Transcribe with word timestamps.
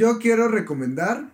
Yo 0.00 0.18
quiero 0.18 0.48
recomendar, 0.48 1.30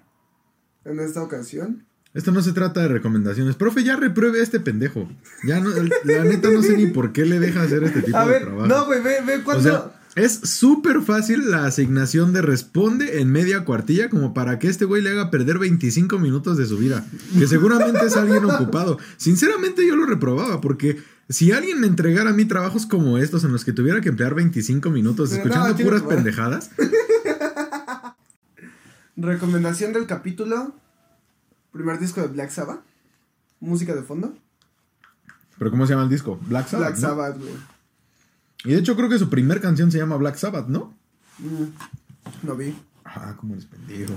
en 0.84 0.98
esta 0.98 1.23
ocasión, 1.23 1.84
Esto 2.15 2.33
no 2.33 2.43
se 2.43 2.52
trata 2.52 2.80
de 2.80 2.88
recomendaciones. 2.88 3.55
Profe, 3.55 3.84
ya 3.84 3.95
repruebe 3.95 4.41
a 4.41 4.43
este 4.43 4.59
pendejo. 4.59 5.09
Ya 5.45 5.61
no, 5.61 5.70
la 6.02 6.24
neta 6.24 6.51
no 6.51 6.62
sé 6.62 6.77
ni 6.77 6.88
por 6.88 7.12
qué 7.12 7.24
le 7.24 7.38
deja 7.38 7.62
hacer 7.62 7.84
este 7.84 8.02
tipo 8.02 8.16
A 8.16 8.24
de 8.24 8.30
ver, 8.33 8.43
trabajo. 8.43 8.66
no, 8.66 8.87
güey, 8.87 9.01
ve, 9.01 9.19
ve 9.24 9.41
O 9.47 9.62
sea, 9.62 9.93
es 10.16 10.33
súper 10.33 11.02
fácil 11.02 11.48
la 11.48 11.65
asignación 11.65 12.33
de 12.33 12.43
responde 12.43 13.21
en 13.21 13.30
media 13.30 13.65
cuartilla 13.65 14.09
como 14.09 14.34
para 14.34 14.59
que 14.59 14.66
este 14.66 14.85
güey 14.85 15.01
le 15.01 15.10
haga 15.10 15.30
perder 15.30 15.60
25 15.60 16.19
minutos 16.19 16.59
de 16.59 16.66
su 16.66 16.77
vida. 16.77 17.07
Que 17.38 17.46
seguramente 17.46 18.05
es 18.05 18.16
alguien 18.16 18.46
ocupado. 18.46 18.98
Sinceramente 19.16 19.87
yo 19.87 19.95
lo 19.95 20.07
reprobaba 20.07 20.60
porque 20.60 20.96
si 21.29 21.52
alguien 21.52 21.80
me 21.80 21.87
entregara 21.87 22.30
a 22.30 22.33
mí 22.33 22.45
trabajos 22.46 22.87
como 22.87 23.19
estos 23.19 23.45
en 23.45 23.52
los 23.52 23.65
que 23.65 23.73
tuviera 23.73 24.01
que 24.01 24.09
emplear 24.09 24.35
25 24.35 24.91
minutos 24.91 25.33
escuchando 25.33 25.69
no, 25.69 25.77
puras 25.77 26.02
pendejadas, 26.02 26.71
Recomendación 29.17 29.93
del 29.93 30.07
capítulo. 30.07 30.75
Primer 31.73 31.99
disco 31.99 32.21
de 32.21 32.29
Black 32.29 32.51
Sabbath. 32.51 32.81
Música 33.61 33.95
de 33.95 34.03
fondo. 34.03 34.35
pero 35.59 35.71
¿cómo 35.71 35.87
se 35.87 35.93
llama 35.95 36.05
el 36.05 36.11
disco? 36.11 36.39
Black 36.43 36.69
Sabbath. 36.69 36.89
Black 36.89 37.01
¿no? 37.01 37.09
Sabbath, 37.09 37.39
güey. 37.39 37.55
Y 38.65 38.71
de 38.73 38.79
hecho 38.79 38.97
creo 38.97 39.09
que 39.09 39.19
su 39.19 39.31
primer 39.31 39.61
canción 39.61 39.91
se 39.91 39.99
llama 39.99 40.17
Black 40.17 40.37
Sabbath, 40.37 40.69
¿no? 40.69 40.95
Mm, 41.39 42.47
No 42.47 42.57
vi. 42.57 42.77
Ah, 43.05 43.35
cómo 43.39 43.55
eres 43.55 43.67
pendejo. 43.67 44.15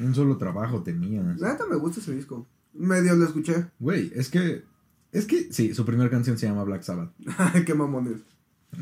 Un 0.00 0.14
solo 0.14 0.36
trabajo 0.36 0.82
tenías. 0.82 1.38
La 1.38 1.52
neta 1.52 1.66
me 1.66 1.76
gusta 1.76 2.00
ese 2.00 2.14
disco. 2.14 2.46
Medio 2.72 3.14
lo 3.14 3.24
escuché. 3.26 3.66
Güey, 3.78 4.10
es 4.14 4.28
que. 4.28 4.64
Es 5.12 5.26
que 5.26 5.52
sí, 5.52 5.74
su 5.74 5.84
primera 5.84 6.10
canción 6.10 6.36
se 6.36 6.46
llama 6.46 6.64
Black 6.64 6.82
Sabbath. 6.82 7.12
Qué 7.66 7.74
mamones. 7.74 8.22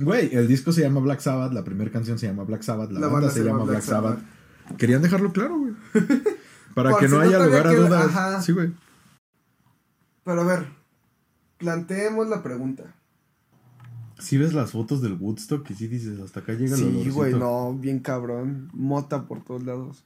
Güey, 0.01 0.35
el 0.35 0.49
disco 0.49 0.73
se 0.73 0.81
llama 0.81 1.01
Black 1.01 1.21
Sabbath, 1.21 1.53
la 1.53 1.63
primera 1.65 1.91
canción 1.91 2.19
se 2.19 2.27
llama 2.27 2.45
Black 2.45 2.63
Sabbath, 2.63 2.91
la, 2.91 3.07
banda, 3.09 3.29
se, 3.29 3.45
llama 3.45 3.65
Black 3.65 3.83
Sabbath. 3.83 4.19
Querían 4.77 5.03
dejarlo 5.03 5.33
claro, 5.33 5.59
güey. 5.59 5.73
Para 6.75 6.91
Por 6.91 7.01
que 7.01 7.09
si 7.09 7.15
no 7.15 7.21
haya 7.21 7.39
lugar 7.45 7.67
a 7.67 7.75
dudas. 7.75 8.05
ajá. 8.07 8.43
Sí, 8.43 8.53
güey. 8.53 8.73
Pero 10.25 10.41
a 10.41 10.45
ver, 10.45 10.67
planteemos 11.59 12.29
la 12.29 12.43
pregunta. 12.43 12.95
Si 14.19 14.39
ves 14.39 14.53
las 14.55 14.71
fotos 14.71 15.03
del 15.03 15.15
Woodstock 15.15 15.69
y 15.71 15.75
sí 15.75 15.89
dices, 15.89 16.21
hasta 16.21 16.41
acá 16.41 16.53
llega 16.53 16.77
el 16.77 16.81
Sí, 16.81 17.11
güey, 17.11 17.35
no, 17.35 17.75
bien 17.75 17.99
cabrón. 17.99 18.71
Mota 18.73 19.27
por 19.27 19.43
todos 19.43 19.65
lados. 19.65 20.05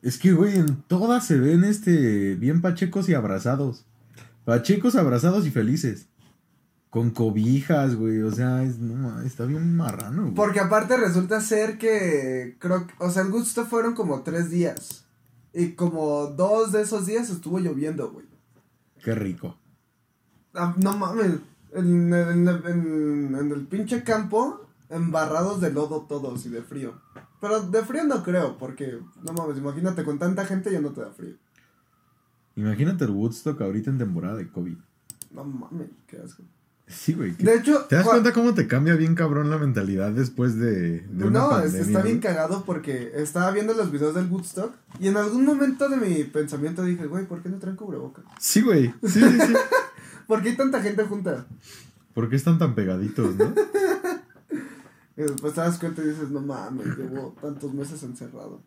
Es 0.00 0.18
que, 0.18 0.32
güey, 0.32 0.56
en 0.56 0.76
todas 0.82 1.26
se 1.26 1.38
ven 1.38 1.64
este 1.64 2.34
bien 2.34 2.60
pachecos 2.62 3.08
y 3.08 3.14
abrazados. 3.14 3.84
Pachecos, 4.44 4.96
abrazados 4.96 5.46
y 5.46 5.50
felices. 5.50 6.08
Con 6.94 7.10
cobijas, 7.10 7.96
güey. 7.96 8.22
O 8.22 8.30
sea, 8.30 8.62
es, 8.62 8.78
no, 8.78 9.20
está 9.22 9.46
bien 9.46 9.76
marrano, 9.76 10.22
güey. 10.22 10.34
Porque 10.34 10.60
aparte 10.60 10.96
resulta 10.96 11.40
ser 11.40 11.76
que 11.76 12.54
creo 12.60 12.86
que, 12.86 12.94
o 13.00 13.10
sea, 13.10 13.22
el 13.22 13.32
gusto 13.32 13.66
fueron 13.66 13.94
como 13.94 14.22
tres 14.22 14.48
días. 14.48 15.04
Y 15.52 15.72
como 15.72 16.26
dos 16.28 16.70
de 16.70 16.82
esos 16.82 17.06
días 17.06 17.30
estuvo 17.30 17.58
lloviendo, 17.58 18.12
güey. 18.12 18.26
Qué 19.02 19.12
rico. 19.12 19.58
Ah, 20.54 20.72
no 20.78 20.96
mames. 20.96 21.32
En, 21.72 22.14
en- 22.14 22.48
en- 22.48 23.34
en 23.34 23.50
el 23.52 23.66
pinche 23.66 24.04
campo, 24.04 24.64
embarrados 24.88 25.60
de 25.60 25.72
lodo 25.72 26.02
todos 26.02 26.46
y 26.46 26.48
de 26.50 26.62
frío. 26.62 27.00
Pero 27.40 27.60
de 27.60 27.82
frío 27.84 28.04
no 28.04 28.22
creo, 28.22 28.56
porque, 28.56 29.00
no 29.24 29.32
mames, 29.32 29.58
imagínate, 29.58 30.04
con 30.04 30.20
tanta 30.20 30.44
gente 30.46 30.70
ya 30.72 30.80
no 30.80 30.92
te 30.92 31.00
da 31.00 31.10
frío. 31.10 31.34
Imagínate 32.54 33.02
el 33.04 33.10
Woodstock 33.10 33.60
ahorita 33.62 33.90
en 33.90 33.98
temporada 33.98 34.36
de 34.36 34.48
COVID. 34.48 34.76
No 35.32 35.44
mames, 35.44 35.88
qué 36.06 36.18
asco. 36.18 36.44
Sí, 36.86 37.14
güey. 37.14 37.32
De 37.32 37.54
hecho, 37.54 37.86
¿Te 37.88 37.96
das 37.96 38.06
cuenta 38.06 38.32
cómo 38.32 38.52
te 38.52 38.66
cambia 38.66 38.94
bien 38.94 39.14
cabrón 39.14 39.50
la 39.50 39.56
mentalidad 39.56 40.10
después 40.12 40.58
de, 40.58 41.00
de 41.00 41.24
una 41.24 41.40
no, 41.40 41.50
pandemia? 41.50 41.80
está 41.80 42.02
bien 42.02 42.20
cagado 42.20 42.64
porque 42.64 43.12
estaba 43.14 43.50
viendo 43.52 43.72
los 43.72 43.90
videos 43.90 44.14
del 44.14 44.28
Woodstock 44.28 44.74
y 45.00 45.08
en 45.08 45.16
algún 45.16 45.44
momento 45.46 45.88
de 45.88 45.96
mi 45.96 46.24
pensamiento 46.24 46.84
dije, 46.84 47.06
güey, 47.06 47.24
¿por 47.24 47.42
qué 47.42 47.48
no 47.48 47.58
traen 47.58 47.76
cubreboca? 47.76 48.22
Sí, 48.38 48.60
güey. 48.60 48.94
Sí, 49.02 49.20
sí, 49.20 49.38
sí. 49.46 49.54
¿Por 50.26 50.42
qué 50.42 50.50
hay 50.50 50.56
tanta 50.56 50.82
gente 50.82 51.04
junta? 51.04 51.46
¿Por 52.12 52.28
qué 52.28 52.36
están 52.36 52.58
tan 52.58 52.74
pegaditos, 52.74 53.34
no? 53.36 53.54
Y 55.16 55.22
después 55.22 55.54
te 55.54 55.60
das 55.60 55.78
cuenta 55.78 56.02
y 56.02 56.08
dices, 56.08 56.30
no 56.30 56.40
mames, 56.40 56.86
llevo 56.98 57.36
tantos 57.40 57.72
meses 57.72 58.02
encerrado. 58.02 58.60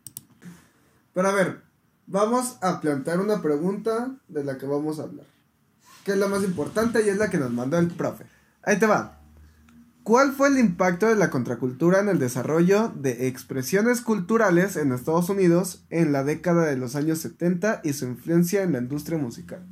Pero 1.14 1.28
a 1.28 1.34
ver, 1.34 1.62
vamos 2.06 2.58
a 2.62 2.80
plantear 2.80 3.20
una 3.20 3.42
pregunta 3.42 4.16
de 4.30 4.46
la 4.46 4.58
que 4.58 4.66
vamos 4.66 5.00
a 5.00 5.04
hablar. 5.04 5.26
Que 6.08 6.14
es 6.14 6.20
la 6.20 6.30
más 6.30 6.42
importante 6.42 7.06
y 7.06 7.10
es 7.10 7.18
la 7.18 7.30
que 7.30 7.38
nos 7.38 7.52
mandó 7.52 7.78
el 7.78 7.88
profe. 7.90 8.24
Ahí 8.64 8.80
te 8.80 8.86
va. 8.86 9.20
¿Cuál 10.04 10.32
fue 10.32 10.48
el 10.48 10.58
impacto 10.58 11.06
de 11.08 11.18
la 11.18 11.30
contracultura 11.30 12.00
en 12.00 12.08
el 12.08 12.18
desarrollo 12.18 12.94
de 12.96 13.28
expresiones 13.28 14.00
culturales 14.00 14.78
en 14.78 14.94
Estados 14.94 15.30
Unidos 15.30 15.84
en 15.90 16.14
la 16.14 16.24
década 16.24 16.64
de 16.64 16.78
los 16.78 16.96
años 16.96 17.20
70 17.20 17.82
y 17.84 17.92
su 17.92 18.06
influencia 18.06 18.64
en 18.64 18.72
la 18.72 18.78
industria 18.78 19.18
musical? 19.18 19.66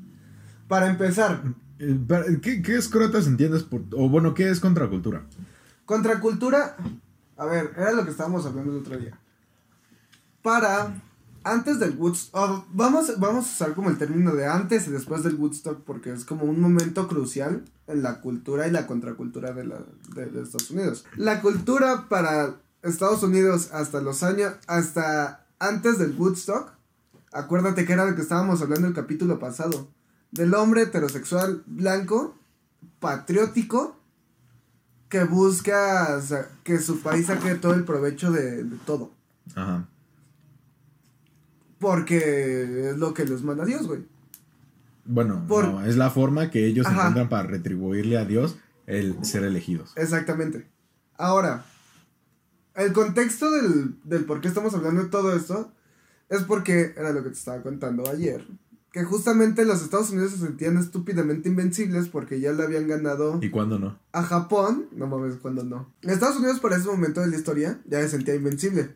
Para 0.67 0.89
empezar, 0.89 1.41
Eh, 1.79 2.39
¿Qué, 2.41 2.61
qué 2.61 2.75
escrotas 2.75 3.27
entiendes 3.27 3.63
por... 3.63 3.83
O 3.93 4.09
bueno, 4.09 4.33
¿qué 4.33 4.49
es 4.49 4.59
contracultura? 4.59 5.23
Contracultura, 5.85 6.75
a 7.37 7.45
ver, 7.45 7.71
era 7.77 7.93
lo 7.93 8.03
que 8.03 8.11
estábamos 8.11 8.45
hablando 8.45 8.73
el 8.73 8.79
otro 8.79 8.97
día. 8.97 9.17
Para, 10.41 11.01
antes 11.45 11.79
del 11.79 11.95
Woodstock, 11.95 12.65
vamos, 12.73 13.19
vamos 13.19 13.45
a 13.45 13.51
usar 13.51 13.75
como 13.75 13.91
el 13.91 13.99
término 13.99 14.33
de 14.33 14.47
antes 14.47 14.87
y 14.87 14.91
después 14.91 15.23
del 15.23 15.35
Woodstock 15.35 15.83
porque 15.83 16.11
es 16.11 16.25
como 16.25 16.43
un 16.43 16.59
momento 16.59 17.07
crucial 17.07 17.63
en 17.85 18.01
la 18.01 18.19
cultura 18.19 18.67
y 18.67 18.71
la 18.71 18.87
contracultura 18.87 19.53
de, 19.53 19.63
la, 19.63 19.77
de, 20.15 20.41
Estados 20.41 20.71
Unidos. 20.71 21.05
La 21.15 21.41
cultura 21.41 22.09
para 22.09 22.55
Estados 22.81 23.21
Unidos 23.21 23.69
hasta 23.73 24.01
los 24.01 24.23
años, 24.23 24.55
hasta 24.65 25.45
antes 25.59 25.99
del 25.99 26.15
Woodstock, 26.17 26.71
acuérdate 27.31 27.85
que 27.85 27.93
era 27.93 28.09
lo 28.09 28.15
que 28.15 28.23
estábamos 28.23 28.63
hablando 28.63 28.87
el 28.87 28.95
capítulo 28.95 29.37
pasado, 29.37 29.87
del 30.31 30.51
hombre 30.55 30.81
heterosexual 30.81 31.61
blanco, 31.67 32.35
patriótico, 32.99 33.95
que 35.09 35.23
busca 35.25 36.19
que 36.63 36.79
su 36.79 37.01
país 37.01 37.27
saque 37.27 37.53
todo 37.53 37.75
el 37.75 37.85
provecho 37.85 38.31
de, 38.31 38.63
de 38.63 38.77
todo. 38.77 39.11
Ajá. 39.53 39.87
Porque 41.85 42.89
es 42.89 42.97
lo 42.97 43.13
que 43.13 43.25
les 43.25 43.43
manda 43.43 43.63
Dios, 43.63 43.85
güey. 43.85 44.07
Bueno, 45.05 45.45
Por- 45.47 45.65
no, 45.67 45.85
es 45.85 45.97
la 45.97 46.09
forma 46.09 46.49
que 46.49 46.65
ellos 46.65 46.87
Ajá. 46.87 46.95
encuentran 47.01 47.29
para 47.29 47.47
retribuirle 47.47 48.17
a 48.17 48.25
Dios 48.25 48.57
el 48.87 49.23
ser 49.23 49.43
elegidos. 49.43 49.93
Exactamente. 49.95 50.67
Ahora, 51.15 51.63
el 52.73 52.91
contexto 52.91 53.51
del, 53.51 53.97
del 54.03 54.25
por 54.25 54.41
qué 54.41 54.47
estamos 54.47 54.73
hablando 54.73 55.03
de 55.03 55.09
todo 55.09 55.35
esto 55.35 55.71
es 56.29 56.41
porque 56.41 56.93
era 56.97 57.11
lo 57.11 57.21
que 57.21 57.29
te 57.29 57.35
estaba 57.35 57.61
contando 57.61 58.09
ayer. 58.09 58.43
Que 58.91 59.03
justamente 59.03 59.63
los 59.63 59.83
Estados 59.83 60.09
Unidos 60.09 60.31
se 60.31 60.39
sentían 60.39 60.77
estúpidamente 60.77 61.49
invencibles 61.49 62.07
porque 62.07 62.39
ya 62.39 62.51
le 62.53 62.63
habían 62.63 62.87
ganado 62.87 63.37
¿Y 63.43 63.51
cuándo 63.51 63.77
no? 63.77 63.99
a 64.11 64.23
Japón. 64.23 64.87
No 64.91 65.05
mames, 65.05 65.35
cuando 65.35 65.63
no. 65.63 65.93
Estados 66.01 66.37
Unidos 66.37 66.59
por 66.59 66.73
ese 66.73 66.87
momento 66.87 67.21
de 67.21 67.27
la 67.27 67.35
historia 67.35 67.79
ya 67.85 68.01
se 68.01 68.09
sentía 68.09 68.33
invencible. 68.33 68.95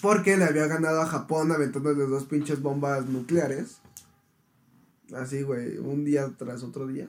Porque 0.00 0.36
le 0.36 0.44
había 0.44 0.66
ganado 0.66 1.00
a 1.00 1.06
Japón 1.06 1.50
aventándole 1.50 2.06
dos 2.06 2.24
pinches 2.24 2.62
bombas 2.62 3.06
nucleares. 3.06 3.78
Así, 5.14 5.42
güey, 5.42 5.78
un 5.78 6.04
día 6.04 6.30
tras 6.36 6.62
otro 6.62 6.86
día. 6.86 7.08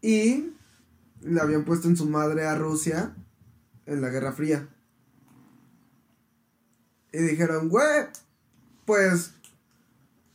Y 0.00 0.52
le 1.22 1.40
habían 1.40 1.64
puesto 1.64 1.88
en 1.88 1.96
su 1.96 2.06
madre 2.06 2.46
a 2.46 2.56
Rusia 2.56 3.14
en 3.86 4.00
la 4.00 4.08
Guerra 4.08 4.32
Fría. 4.32 4.68
Y 7.12 7.18
dijeron, 7.18 7.68
güey, 7.68 8.06
pues 8.84 9.32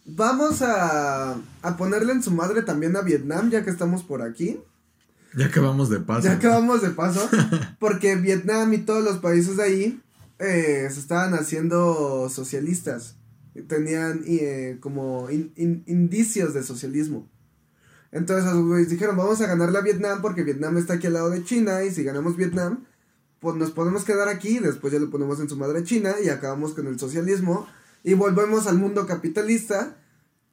vamos 0.05 0.61
a, 0.61 1.33
a 1.33 1.77
ponerle 1.77 2.13
en 2.13 2.23
su 2.23 2.31
madre 2.31 2.61
también 2.63 2.95
a 2.95 3.01
Vietnam 3.01 3.49
ya 3.49 3.63
que 3.63 3.69
estamos 3.69 4.03
por 4.03 4.21
aquí. 4.21 4.59
Ya 5.35 5.51
que 5.51 5.59
vamos 5.59 5.89
de 5.89 5.99
paso. 5.99 6.27
Ya 6.27 6.39
que 6.39 6.47
vamos 6.47 6.81
de 6.81 6.89
paso, 6.89 7.29
porque 7.79 8.15
Vietnam 8.15 8.73
y 8.73 8.79
todos 8.79 9.03
los 9.03 9.17
países 9.17 9.57
de 9.57 9.63
ahí 9.63 10.01
eh, 10.41 10.87
se 10.91 10.99
estaban 10.99 11.33
haciendo 11.35 12.29
socialistas. 12.29 13.15
Tenían 13.67 14.23
eh, 14.27 14.77
como 14.79 15.29
in- 15.29 15.51
in- 15.55 15.83
indicios 15.87 16.53
de 16.53 16.63
socialismo. 16.63 17.29
Entonces 18.11 18.51
los 18.53 18.89
dijeron, 18.89 19.15
vamos 19.15 19.39
a 19.41 19.47
ganarle 19.47 19.77
a 19.77 19.81
Vietnam 19.81 20.21
porque 20.21 20.43
Vietnam 20.43 20.77
está 20.77 20.93
aquí 20.95 21.07
al 21.07 21.13
lado 21.13 21.29
de 21.29 21.43
China 21.43 21.83
y 21.83 21.91
si 21.91 22.03
ganamos 22.03 22.35
Vietnam, 22.35 22.85
pues 23.39 23.55
nos 23.55 23.71
podemos 23.71 24.03
quedar 24.03 24.27
aquí, 24.27 24.59
después 24.59 24.91
ya 24.93 24.99
lo 24.99 25.09
ponemos 25.09 25.39
en 25.39 25.47
su 25.49 25.55
madre 25.57 25.83
China 25.83 26.15
y 26.23 26.29
acabamos 26.29 26.73
con 26.73 26.87
el 26.87 26.99
socialismo 26.99 27.67
y 28.03 28.13
volvemos 28.13 28.67
al 28.67 28.77
mundo 28.77 29.05
capitalista 29.07 29.97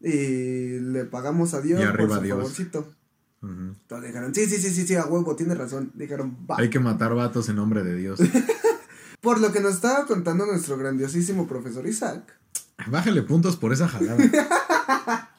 y 0.01 0.79
le 0.79 1.05
pagamos 1.05 1.55
a 1.55 1.61
Dios 1.61 1.81
Y 1.81 1.83
arriba 1.83 2.09
por 2.09 2.17
su 2.19 2.23
Dios. 2.25 2.37
favorcito. 2.39 2.95
Ujú. 3.43 3.53
Entonces 3.53 4.07
dijeron, 4.09 4.35
sí, 4.35 4.47
sí, 4.47 4.57
sí, 4.59 4.71
sí, 4.71 4.87
sí, 4.87 4.95
a 4.97 5.07
huevo, 5.07 5.35
tiene 5.37 5.55
razón. 5.55 5.91
Dijeron, 5.95 6.37
va. 6.51 6.57
Hay 6.59 6.71
que 6.71 6.79
matar 6.81 7.15
vatos 7.15 7.49
en 7.49 7.57
nombre 7.57 7.83
de 7.85 7.95
Dios. 7.97 8.21
Por 9.21 9.41
lo 9.41 9.53
que 9.53 9.61
nos 9.61 9.75
estaba 9.75 10.07
contando 10.07 10.47
nuestro 10.47 10.77
grandiosísimo 10.77 11.47
profesor 11.47 11.87
Isaac, 11.87 12.39
Bájale 12.87 13.23
puntos 13.23 13.57
por 13.57 13.73
esa 13.73 13.89
jalada. 13.89 14.19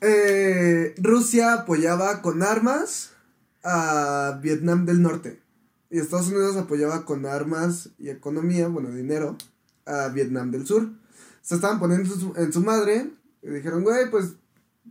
eh, 0.00 0.94
Rusia 0.98 1.54
apoyaba 1.54 2.20
con 2.20 2.42
armas 2.42 3.10
a 3.64 4.38
Vietnam 4.42 4.84
del 4.84 5.00
Norte. 5.02 5.40
Y 5.90 5.98
Estados 5.98 6.28
Unidos 6.28 6.56
apoyaba 6.56 7.04
con 7.04 7.26
armas 7.26 7.88
y 7.98 8.10
economía, 8.10 8.68
bueno, 8.68 8.90
dinero, 8.90 9.36
a 9.86 10.08
Vietnam 10.08 10.50
del 10.50 10.66
Sur. 10.66 10.90
Se 11.40 11.54
estaban 11.56 11.80
poniendo 11.80 12.12
en 12.12 12.20
su, 12.20 12.32
en 12.36 12.52
su 12.52 12.60
madre 12.60 13.10
y 13.42 13.48
dijeron, 13.48 13.82
güey, 13.82 14.10
pues 14.10 14.34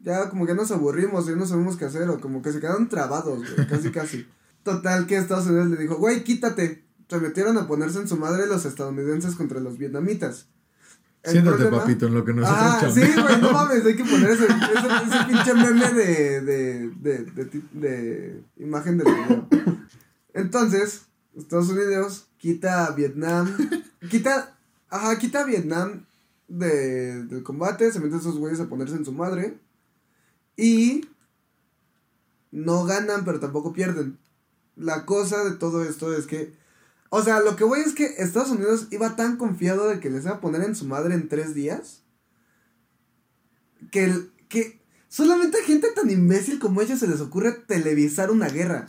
ya 0.01 0.29
como 0.29 0.45
que 0.45 0.55
nos 0.55 0.71
aburrimos, 0.71 1.27
ya 1.27 1.35
no 1.35 1.45
sabemos 1.45 1.77
qué 1.77 1.85
hacer, 1.85 2.09
o 2.09 2.19
como 2.19 2.41
que 2.41 2.51
se 2.51 2.59
quedaron 2.59 2.89
trabados, 2.89 3.39
güey, 3.39 3.67
casi 3.67 3.91
casi. 3.91 4.27
Total 4.75 5.07
que 5.07 5.17
Estados 5.17 5.47
Unidos 5.47 5.69
le 5.69 5.77
dijo, 5.77 5.95
güey, 5.97 6.23
quítate. 6.23 6.83
Se 7.07 7.19
metieron 7.19 7.57
a 7.57 7.67
ponerse 7.67 7.99
en 7.99 8.07
su 8.07 8.17
madre 8.17 8.45
los 8.45 8.65
estadounidenses 8.65 9.35
contra 9.35 9.59
los 9.59 9.77
vietnamitas. 9.77 10.47
El 11.23 11.31
Siéntate, 11.31 11.57
problema- 11.57 11.79
papito, 11.81 12.07
en 12.07 12.13
lo 12.13 12.23
que 12.23 12.33
nosotros 12.33 12.61
Ah, 12.63 12.91
sí, 12.93 13.01
güey, 13.01 13.41
no 13.41 13.51
mames, 13.51 13.83
hay 13.85 13.95
que 13.95 14.05
poner 14.05 14.29
ese, 14.29 14.45
ese, 14.45 14.87
ese 15.07 15.25
pinche 15.27 15.53
meme 15.53 15.91
de, 15.93 16.41
de, 16.41 16.89
de, 17.01 17.61
de 17.73 18.43
imagen 18.57 18.97
del 18.99 19.07
video. 19.13 19.47
Entonces, 20.33 21.01
Estados 21.35 21.69
Unidos 21.69 22.27
quita 22.37 22.85
a 22.85 22.91
Vietnam, 22.91 23.53
quita, 24.09 24.55
ajá, 24.89 25.17
quita 25.17 25.41
a 25.41 25.45
Vietnam 25.45 26.05
de, 26.47 27.23
del 27.25 27.43
combate, 27.43 27.91
se 27.91 27.99
meten 27.99 28.19
esos 28.19 28.37
güeyes 28.37 28.59
a 28.61 28.69
ponerse 28.69 28.95
en 28.95 29.03
su 29.03 29.11
madre 29.11 29.57
y 30.55 31.05
no 32.51 32.85
ganan, 32.85 33.25
pero 33.25 33.39
tampoco 33.39 33.73
pierden. 33.73 34.17
La 34.79 35.05
cosa 35.05 35.43
de 35.43 35.51
todo 35.51 35.83
esto 35.83 36.13
es 36.13 36.25
que, 36.25 36.53
o 37.09 37.21
sea, 37.21 37.41
lo 37.41 37.55
que 37.55 37.63
voy 37.65 37.81
es 37.81 37.93
que 37.93 38.05
Estados 38.17 38.49
Unidos 38.49 38.87
iba 38.91 39.15
tan 39.15 39.37
confiado 39.37 39.87
de 39.89 39.99
que 39.99 40.09
les 40.09 40.23
iba 40.23 40.35
a 40.35 40.41
poner 40.41 40.61
en 40.63 40.75
su 40.75 40.85
madre 40.85 41.13
en 41.15 41.27
tres 41.27 41.53
días, 41.53 42.01
que, 43.91 44.05
el- 44.05 44.31
que 44.47 44.79
solamente 45.09 45.59
a 45.59 45.65
gente 45.65 45.89
tan 45.95 46.09
imbécil 46.09 46.59
como 46.59 46.81
ellos 46.81 46.99
se 46.99 47.07
les 47.07 47.19
ocurre 47.21 47.51
televisar 47.51 48.31
una 48.31 48.47
guerra. 48.49 48.87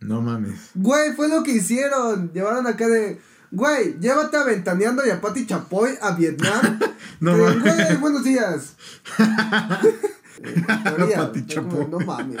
No 0.00 0.20
mames. 0.22 0.70
Güey, 0.74 1.12
fue 1.14 1.28
lo 1.28 1.42
que 1.42 1.52
hicieron. 1.52 2.32
Llevaron 2.32 2.66
acá 2.66 2.88
de. 2.88 3.20
Güey, 3.52 3.98
llévate 4.00 4.36
a 4.36 4.44
Ventaneando 4.44 5.06
y 5.06 5.10
a 5.10 5.20
Pati 5.20 5.46
Chapoy 5.46 5.90
a 6.00 6.12
Vietnam. 6.12 6.80
No 7.20 7.36
mames. 7.36 7.62
Güey, 7.62 7.96
buenos 7.98 8.24
días. 8.24 8.74
Eh, 10.44 10.64
teoría, 10.82 11.16
Pati 11.18 11.42
fue 11.42 11.54
como, 11.62 11.70
Chapoy. 11.70 11.86
No 11.90 11.98
mames. 12.00 12.38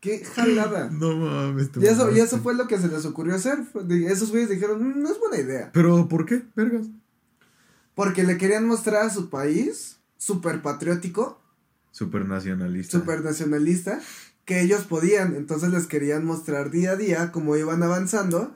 Qué 0.00 0.24
jalada. 0.24 0.88
No 0.92 1.16
mames. 1.16 1.72
te 1.72 1.80
Y 1.80 1.86
eso, 1.86 2.10
y 2.12 2.20
eso 2.20 2.38
fue 2.38 2.54
lo 2.54 2.66
que 2.68 2.78
se 2.78 2.88
les 2.88 3.04
ocurrió 3.04 3.34
hacer. 3.34 3.58
Esos 4.06 4.30
güeyes 4.30 4.48
dijeron, 4.50 4.82
"Mm, 4.82 5.02
no 5.02 5.10
es 5.10 5.18
buena 5.18 5.38
idea. 5.38 5.70
Pero, 5.72 6.08
¿por 6.08 6.24
qué? 6.26 6.42
Vergas. 6.54 6.86
Porque 7.94 8.22
le 8.22 8.38
querían 8.38 8.66
mostrar 8.66 9.04
a 9.06 9.10
su 9.10 9.28
país, 9.28 9.98
súper 10.16 10.62
patriótico, 10.62 11.40
Super 11.90 12.26
nacionalista. 12.26 12.96
súper 12.98 13.24
nacionalista, 13.24 14.00
que 14.44 14.60
ellos 14.60 14.82
podían. 14.84 15.34
Entonces 15.34 15.70
les 15.70 15.86
querían 15.86 16.24
mostrar 16.24 16.70
día 16.70 16.92
a 16.92 16.96
día 16.96 17.32
cómo 17.32 17.56
iban 17.56 17.82
avanzando 17.82 18.54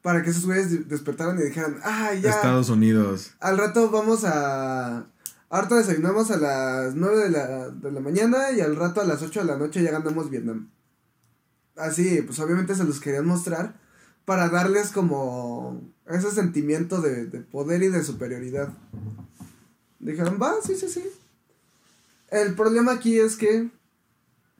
para 0.00 0.22
que 0.22 0.30
esos 0.30 0.46
güeyes 0.46 0.70
de- 0.70 0.78
despertaran 0.84 1.38
y 1.40 1.42
dijeran, 1.44 1.78
ah, 1.82 2.12
ya, 2.14 2.30
Estados 2.30 2.68
Unidos. 2.68 3.32
al 3.40 3.58
rato 3.58 3.90
vamos 3.90 4.22
a... 4.24 5.06
Ahorita 5.50 5.76
desayunamos 5.76 6.30
a 6.30 6.36
las 6.36 6.94
9 6.94 7.16
de 7.24 7.30
la, 7.30 7.68
de 7.70 7.90
la 7.92 8.00
mañana 8.00 8.50
y 8.52 8.60
al 8.60 8.76
rato 8.76 9.00
a 9.00 9.04
las 9.04 9.22
8 9.22 9.40
de 9.40 9.46
la 9.46 9.56
noche 9.56 9.82
ya 9.82 9.90
ganamos 9.92 10.28
Vietnam. 10.30 10.68
Así, 11.76 12.22
pues 12.22 12.38
obviamente 12.38 12.74
se 12.74 12.84
los 12.84 13.00
querían 13.00 13.26
mostrar 13.26 13.78
para 14.24 14.48
darles 14.48 14.90
como 14.90 15.82
ese 16.06 16.30
sentimiento 16.30 17.00
de, 17.00 17.26
de 17.26 17.40
poder 17.40 17.82
y 17.82 17.88
de 17.88 18.04
superioridad. 18.04 18.72
Dijeron, 19.98 20.38
va, 20.40 20.54
sí, 20.64 20.76
sí, 20.76 20.88
sí. 20.88 21.04
El 22.28 22.54
problema 22.54 22.92
aquí 22.92 23.18
es 23.18 23.36
que, 23.36 23.70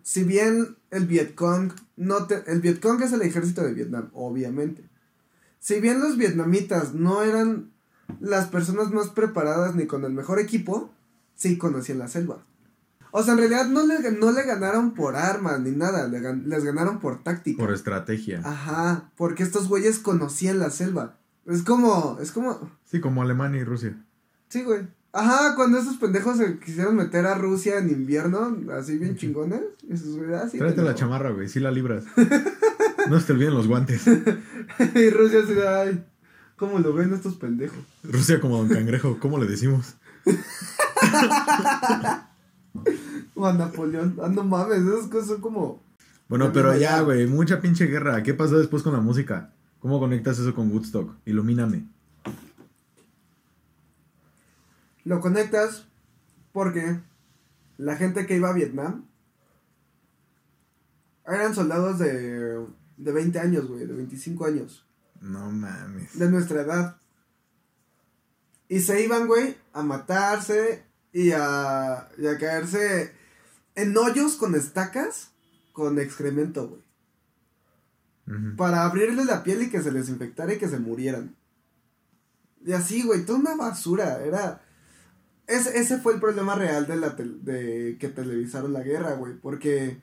si 0.03 0.25
bien 0.25 0.77
el 0.91 1.07
Vietcong, 1.07 1.73
no 1.97 2.27
te, 2.27 2.43
el 2.51 2.61
Vietcong 2.61 3.03
es 3.03 3.13
el 3.13 3.23
ejército 3.23 3.63
de 3.63 3.75
Vietnam, 3.75 4.11
obviamente. 4.13 4.85
Si 5.61 5.81
bien 5.81 6.01
los 6.01 6.17
vietnamitas 6.17 6.95
no 6.95 7.23
eran 7.23 7.73
las 8.21 8.49
personas 8.49 8.91
más 8.91 9.09
preparadas 9.09 9.75
ni 9.75 9.87
con 9.87 10.05
el 10.05 10.13
mejor 10.13 10.39
equipo, 10.39 10.91
sí 11.35 11.59
conocían 11.59 11.99
la 11.99 12.09
selva. 12.09 12.45
O 13.17 13.23
sea, 13.23 13.35
en 13.35 13.39
realidad 13.39 13.69
no 13.69 13.87
le, 13.87 14.11
no 14.11 14.33
le 14.33 14.43
ganaron 14.43 14.93
por 14.93 15.15
armas 15.15 15.61
ni 15.61 15.71
nada, 15.71 16.09
le 16.09 16.19
les 16.21 16.65
ganaron 16.65 16.99
por 16.99 17.23
táctica. 17.23 17.63
Por 17.63 17.73
estrategia. 17.73 18.41
Ajá, 18.43 19.13
porque 19.17 19.45
estos 19.45 19.69
güeyes 19.69 20.01
conocían 20.01 20.59
la 20.59 20.71
selva. 20.71 21.17
Es 21.47 21.63
como, 21.63 22.19
es 22.21 22.33
como, 22.33 22.73
Sí, 22.85 23.01
como 23.01 23.23
Alemania 23.23 23.61
y 23.61 23.65
Rusia. 23.65 23.97
sí, 24.49 24.65
güey. 24.65 24.89
Ajá, 25.13 25.55
cuando 25.55 25.79
esos 25.79 25.97
pendejos 25.99 26.39
se 26.39 26.59
quisieron 26.59 26.97
meter 26.97 27.25
a 27.27 27.37
Rusia 27.37 27.79
en 27.79 27.89
invierno, 27.89 28.59
así 28.77 28.99
bien 28.99 29.17
chingones. 29.17 29.61
y 29.89 29.93
esos 29.93 30.17
güeyes, 30.17 30.41
ah, 30.43 30.49
sí, 30.51 30.59
Tráete 30.59 30.83
la 30.83 30.97
chamarra, 30.97 31.31
güey. 31.31 31.49
Sí 31.49 31.61
la 31.61 31.71
libras. 31.71 32.03
no 33.09 33.21
se 33.21 33.27
te 33.27 33.33
olviden 33.33 33.55
los 33.55 33.69
guantes. 33.69 34.05
y 34.09 35.11
Rusia 35.11 35.39
así, 35.45 35.53
ay, 35.65 36.05
¿cómo 36.57 36.81
lo 36.81 36.93
ven 36.93 37.15
estos 37.15 37.37
pendejos? 37.37 37.79
Rusia 38.03 38.41
como 38.41 38.57
Don 38.57 38.69
Cangrejo. 38.69 39.21
¿Cómo 39.21 39.39
le 39.39 39.47
decimos? 39.47 39.95
O 43.37 43.47
a 43.47 43.53
Napoleón, 43.53 44.17
ah, 44.23 44.29
no 44.29 44.44
mames, 44.44 44.82
esas 44.82 45.09
cosas 45.09 45.29
son 45.29 45.41
como... 45.41 45.82
Bueno, 46.29 46.53
pero 46.53 46.76
ya, 46.76 47.00
güey. 47.00 47.26
Mucha 47.26 47.61
pinche 47.61 47.87
guerra. 47.87 48.23
¿Qué 48.23 48.32
pasó 48.32 48.59
después 48.59 48.82
con 48.82 48.93
la 48.93 49.00
música? 49.00 49.53
¿Cómo 49.81 49.99
conectas 49.99 50.38
eso 50.38 50.55
con 50.55 50.71
Woodstock? 50.71 51.15
Ilumíname. 51.26 51.87
Lo 55.05 55.21
conectas 55.21 55.87
porque 56.53 57.00
la 57.76 57.97
gente 57.97 58.26
que 58.26 58.37
iba 58.37 58.49
a 58.50 58.55
Vietnam 58.55 59.05
eran 61.27 61.55
soldados 61.55 61.99
de, 61.99 62.65
de 62.97 63.12
20 63.12 63.38
años, 63.38 63.67
güey, 63.67 63.87
de 63.87 63.94
25 63.94 64.46
años, 64.46 64.87
No 65.20 65.51
mames. 65.51 66.19
de 66.19 66.31
nuestra 66.31 66.63
edad. 66.63 66.96
Y 68.69 68.81
se 68.81 69.03
iban, 69.05 69.27
güey, 69.27 69.56
a 69.72 69.82
matarse 69.82 70.84
y 71.15 71.31
a, 71.31 72.09
y 72.19 72.27
a 72.27 72.37
caerse 72.39 73.15
en 73.77 73.97
hoyos 73.97 74.35
con 74.35 74.55
estacas 74.55 75.31
con 75.73 75.99
excremento, 75.99 76.69
güey. 76.69 76.85
Para 78.56 78.85
abrirles 78.85 79.27
la 79.27 79.43
piel 79.44 79.63
y 79.63 79.71
que 79.71 79.83
se 79.83 79.93
les 79.93 80.09
infectara 80.09 80.55
y 80.55 80.59
que 80.59 80.69
se 80.69 80.79
murieran. 80.79 81.37
Y 82.65 82.73
así, 82.73 83.03
güey, 83.03 83.25
toda 83.25 83.39
una 83.39 83.55
basura. 83.55 84.25
Era. 84.25 84.63
Ese, 85.47 85.79
ese 85.79 85.99
fue 85.99 86.15
el 86.15 86.21
problema 86.21 86.55
real 86.55 86.87
de 86.87 86.97
la 86.97 87.11
de 87.11 87.99
que 88.01 88.09
televisaron 88.09 88.73
la 88.73 88.83
guerra, 88.83 89.13
güey. 89.15 89.35
Porque 89.35 89.99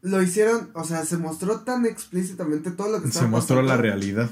lo 0.00 0.22
hicieron, 0.22 0.70
o 0.74 0.84
sea, 0.84 1.04
se 1.04 1.16
mostró 1.18 1.60
tan 1.60 1.86
explícitamente 1.86 2.70
todo 2.70 2.88
lo 2.88 3.02
que 3.02 3.10
Se 3.10 3.26
mostró 3.26 3.56
pasando. 3.56 3.62
la 3.62 3.76
realidad. 3.76 4.30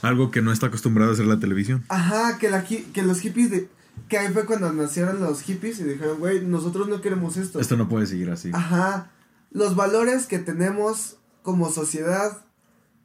Algo 0.00 0.30
que 0.30 0.40
no 0.40 0.52
está 0.52 0.68
acostumbrado 0.68 1.10
a 1.10 1.14
hacer 1.14 1.26
la 1.26 1.38
televisión. 1.38 1.84
Ajá, 1.88 2.38
que, 2.38 2.48
la, 2.50 2.64
que 2.64 3.02
los 3.02 3.20
hippies 3.20 3.50
de. 3.50 3.68
Que 4.08 4.18
ahí 4.18 4.32
fue 4.32 4.44
cuando 4.44 4.72
nacieron 4.72 5.20
los 5.20 5.42
hippies 5.42 5.80
y 5.80 5.84
dijeron, 5.84 6.18
güey, 6.18 6.44
nosotros 6.44 6.88
no 6.88 7.00
queremos 7.00 7.36
esto. 7.36 7.60
Esto 7.60 7.76
no 7.76 7.88
puede 7.88 8.06
seguir 8.06 8.30
así. 8.30 8.50
Ajá. 8.52 9.12
Los 9.50 9.76
valores 9.76 10.26
que 10.26 10.38
tenemos 10.38 11.18
como 11.42 11.70
sociedad 11.70 12.44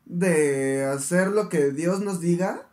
de 0.05 0.83
hacer 0.85 1.29
lo 1.29 1.49
que 1.49 1.71
Dios 1.71 2.01
nos 2.01 2.19
diga, 2.19 2.67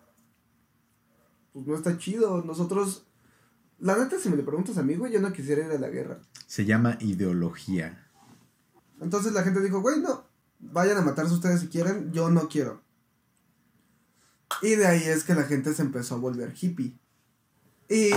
pues 1.52 1.66
no 1.66 1.74
está 1.74 1.98
chido. 1.98 2.42
Nosotros, 2.42 3.06
la 3.78 3.96
neta, 3.96 4.18
si 4.18 4.28
me 4.28 4.36
lo 4.36 4.44
preguntas 4.44 4.78
a 4.78 4.82
mí, 4.82 4.94
güey, 4.94 5.12
yo 5.12 5.20
no 5.20 5.32
quisiera 5.32 5.64
ir 5.66 5.72
a 5.72 5.78
la 5.78 5.88
guerra. 5.88 6.20
Se 6.46 6.64
llama 6.64 6.96
ideología. 7.00 8.06
Entonces 9.00 9.32
la 9.32 9.42
gente 9.42 9.60
dijo, 9.60 9.80
güey, 9.80 10.00
no, 10.00 10.24
vayan 10.58 10.96
a 10.96 11.02
matarse 11.02 11.34
ustedes 11.34 11.60
si 11.60 11.68
quieren, 11.68 12.12
yo 12.12 12.30
no 12.30 12.48
quiero. 12.48 12.82
Y 14.60 14.76
de 14.76 14.86
ahí 14.86 15.02
es 15.04 15.24
que 15.24 15.34
la 15.34 15.44
gente 15.44 15.72
se 15.74 15.82
empezó 15.82 16.14
a 16.14 16.18
volver 16.18 16.54
hippie. 16.60 16.98
Y 17.92 18.10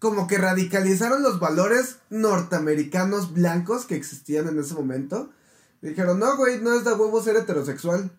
como 0.00 0.26
que 0.26 0.36
radicalizaron 0.36 1.22
los 1.22 1.38
valores 1.38 1.98
norteamericanos 2.10 3.32
blancos 3.32 3.84
que 3.84 3.94
existían 3.94 4.48
en 4.48 4.58
ese 4.58 4.74
momento. 4.74 5.30
Dijeron, 5.80 6.18
no, 6.18 6.36
güey, 6.36 6.60
no 6.60 6.74
es 6.74 6.84
de 6.84 6.92
huevo 6.92 7.22
ser 7.22 7.36
heterosexual. 7.36 8.10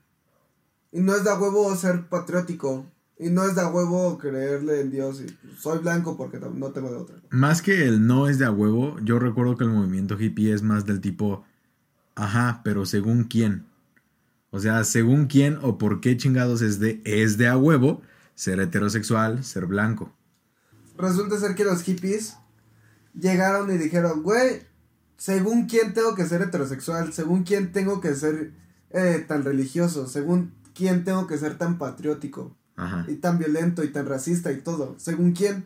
Y 0.94 1.02
no 1.02 1.14
es 1.14 1.26
de 1.26 1.34
huevo 1.34 1.76
ser 1.76 2.08
patriótico. 2.08 2.86
Y 3.18 3.30
no 3.30 3.44
es 3.44 3.54
de 3.54 3.66
huevo 3.66 4.18
creerle 4.18 4.80
en 4.80 4.92
Dios. 4.92 5.20
Y 5.20 5.38
soy 5.58 5.80
blanco 5.80 6.16
porque 6.16 6.40
no 6.40 6.72
tengo 6.72 6.90
de 6.90 6.96
otra. 6.96 7.18
Más 7.32 7.62
que 7.62 7.86
el 7.86 8.08
no 8.08 8.30
es 8.30 8.40
de 8.40 8.50
huevo, 8.50 8.98
yo 9.04 9.20
recuerdo 9.20 9.58
que 9.58 9.66
el 9.66 9.72
movimiento 9.72 10.18
hippie 10.18 10.54
es 10.54 10.64
más 10.64 10.86
del 10.86 11.02
tipo, 11.02 11.44
ajá, 12.16 12.62
pero 12.64 12.86
según 12.86 13.26
quién. 13.26 13.66
O 14.52 14.60
sea, 14.62 14.86
según 14.86 15.28
quién 15.28 15.60
o 15.62 15.78
por 15.78 16.00
qué 16.00 16.16
chingados 16.16 16.62
es 16.62 16.80
de, 16.80 17.02
es 17.04 17.38
de 17.38 17.50
a 17.50 17.58
huevo 17.58 18.02
ser 18.36 18.62
heterosexual, 18.62 19.44
ser 19.44 19.66
blanco. 19.66 20.14
Resulta 21.00 21.40
ser 21.40 21.56
que 21.56 21.64
los 21.64 21.82
hippies 21.82 22.36
llegaron 23.14 23.72
y 23.72 23.78
dijeron, 23.78 24.22
güey, 24.22 24.62
según 25.18 25.66
quién 25.66 25.94
tengo 25.94 26.14
que 26.14 26.26
ser 26.26 26.42
heterosexual, 26.42 27.14
según 27.14 27.44
quién 27.44 27.72
tengo 27.72 28.02
que 28.02 28.14
ser 28.16 28.54
eh, 28.90 29.24
tan 29.26 29.46
religioso, 29.46 30.08
según 30.08 30.54
quién 30.76 31.06
tengo 31.06 31.26
que 31.26 31.38
ser 31.38 31.58
tan 31.58 31.78
patriótico 31.78 32.58
Ajá. 32.76 33.06
y 33.08 33.16
tan 33.16 33.40
violento 33.40 33.84
y 33.84 33.94
tan 33.94 34.08
racista 34.08 34.52
y 34.52 34.62
todo, 34.62 34.96
según 35.00 35.32
quién. 35.32 35.66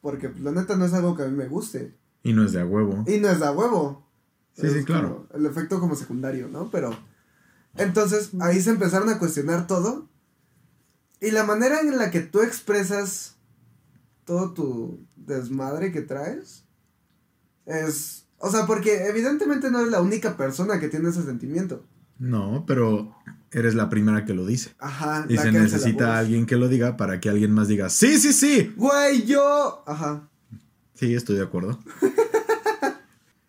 Porque 0.00 0.28
pues, 0.28 0.42
la 0.42 0.50
neta 0.50 0.76
no 0.76 0.86
es 0.86 0.92
algo 0.92 1.16
que 1.16 1.22
a 1.22 1.28
mí 1.28 1.36
me 1.36 1.46
guste. 1.46 1.96
Y 2.24 2.32
no 2.32 2.44
es 2.44 2.52
de 2.52 2.60
a 2.60 2.66
huevo. 2.66 3.04
Y 3.06 3.18
no 3.18 3.28
es 3.28 3.38
de 3.38 3.46
a 3.46 3.52
huevo. 3.52 4.08
Sí, 4.54 4.66
Es 4.66 4.72
sí, 4.72 4.84
claro. 4.84 5.28
El 5.32 5.46
efecto 5.46 5.78
como 5.78 5.94
secundario, 5.94 6.48
¿no? 6.48 6.68
Pero. 6.70 6.96
Entonces, 7.76 8.30
ahí 8.40 8.60
se 8.60 8.70
empezaron 8.70 9.08
a 9.08 9.18
cuestionar 9.18 9.68
todo. 9.68 10.08
Y 11.20 11.30
la 11.30 11.44
manera 11.44 11.80
en 11.80 11.96
la 11.96 12.10
que 12.10 12.20
tú 12.20 12.42
expresas 12.42 13.36
todo 14.32 14.52
tu 14.54 15.06
desmadre 15.14 15.92
que 15.92 16.00
traes 16.00 16.64
es. 17.66 18.26
O 18.38 18.50
sea, 18.50 18.66
porque 18.66 19.06
evidentemente 19.06 19.70
no 19.70 19.80
eres 19.80 19.92
la 19.92 20.00
única 20.00 20.36
persona 20.36 20.80
que 20.80 20.88
tiene 20.88 21.10
ese 21.10 21.22
sentimiento. 21.22 21.84
No, 22.18 22.64
pero 22.66 23.14
eres 23.50 23.74
la 23.74 23.90
primera 23.90 24.24
que 24.24 24.32
lo 24.32 24.46
dice. 24.46 24.74
Ajá. 24.78 25.26
Y 25.28 25.36
se 25.36 25.52
necesita 25.52 26.18
alguien 26.18 26.46
que 26.46 26.56
lo 26.56 26.68
diga 26.68 26.96
para 26.96 27.20
que 27.20 27.28
alguien 27.28 27.52
más 27.52 27.68
diga, 27.68 27.90
sí, 27.90 28.18
sí, 28.18 28.32
sí. 28.32 28.72
Güey, 28.76 29.26
yo. 29.26 29.84
Ajá. 29.86 30.28
Sí, 30.94 31.14
estoy 31.14 31.36
de 31.36 31.42
acuerdo. 31.42 31.78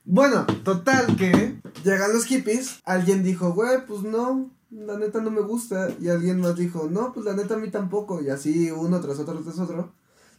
Bueno, 0.05 0.45
total 0.65 1.15
que 1.15 1.61
llegan 1.85 2.11
los 2.11 2.25
hippies, 2.25 2.81
alguien 2.83 3.23
dijo, 3.23 3.53
güey, 3.53 3.85
pues 3.87 4.03
no, 4.03 4.51
la 4.69 4.97
neta 4.99 5.21
no 5.21 5.31
me 5.31 5.39
gusta, 5.39 5.87
y 5.97 6.09
alguien 6.09 6.41
más 6.41 6.57
dijo, 6.57 6.89
no, 6.91 7.13
pues 7.13 7.25
la 7.25 7.33
neta 7.33 7.53
a 7.53 7.57
mí 7.57 7.71
tampoco, 7.71 8.21
y 8.21 8.29
así 8.29 8.69
uno 8.69 8.99
tras 8.99 9.19
otro 9.19 9.39
tras 9.39 9.59
otro. 9.59 9.93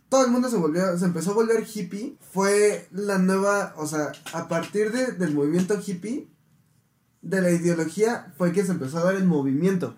Todo 0.08 0.24
el 0.24 0.30
mundo 0.30 0.48
se 0.48 0.56
volvió, 0.56 0.96
se 0.96 1.04
empezó 1.06 1.32
a 1.32 1.34
volver 1.34 1.66
hippie, 1.66 2.16
fue 2.32 2.86
la 2.92 3.18
nueva, 3.18 3.74
o 3.76 3.86
sea, 3.86 4.12
a 4.32 4.48
partir 4.48 4.92
de, 4.92 5.12
del 5.12 5.34
movimiento 5.34 5.80
hippie, 5.84 6.28
de 7.22 7.40
la 7.40 7.50
ideología, 7.50 8.32
fue 8.36 8.52
que 8.52 8.64
se 8.64 8.72
empezó 8.72 8.98
a 8.98 9.04
dar 9.04 9.14
el 9.14 9.24
movimiento 9.24 9.94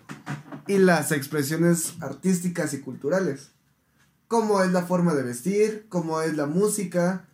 y 0.65 0.77
las 0.77 1.11
expresiones 1.11 1.95
artísticas 1.99 2.73
y 2.73 2.79
culturales. 2.79 3.51
Como 4.27 4.63
es 4.63 4.71
la 4.71 4.83
forma 4.83 5.13
de 5.13 5.23
vestir, 5.23 5.85
como 5.89 6.21
es 6.21 6.35
la 6.35 6.45
música, 6.45 7.25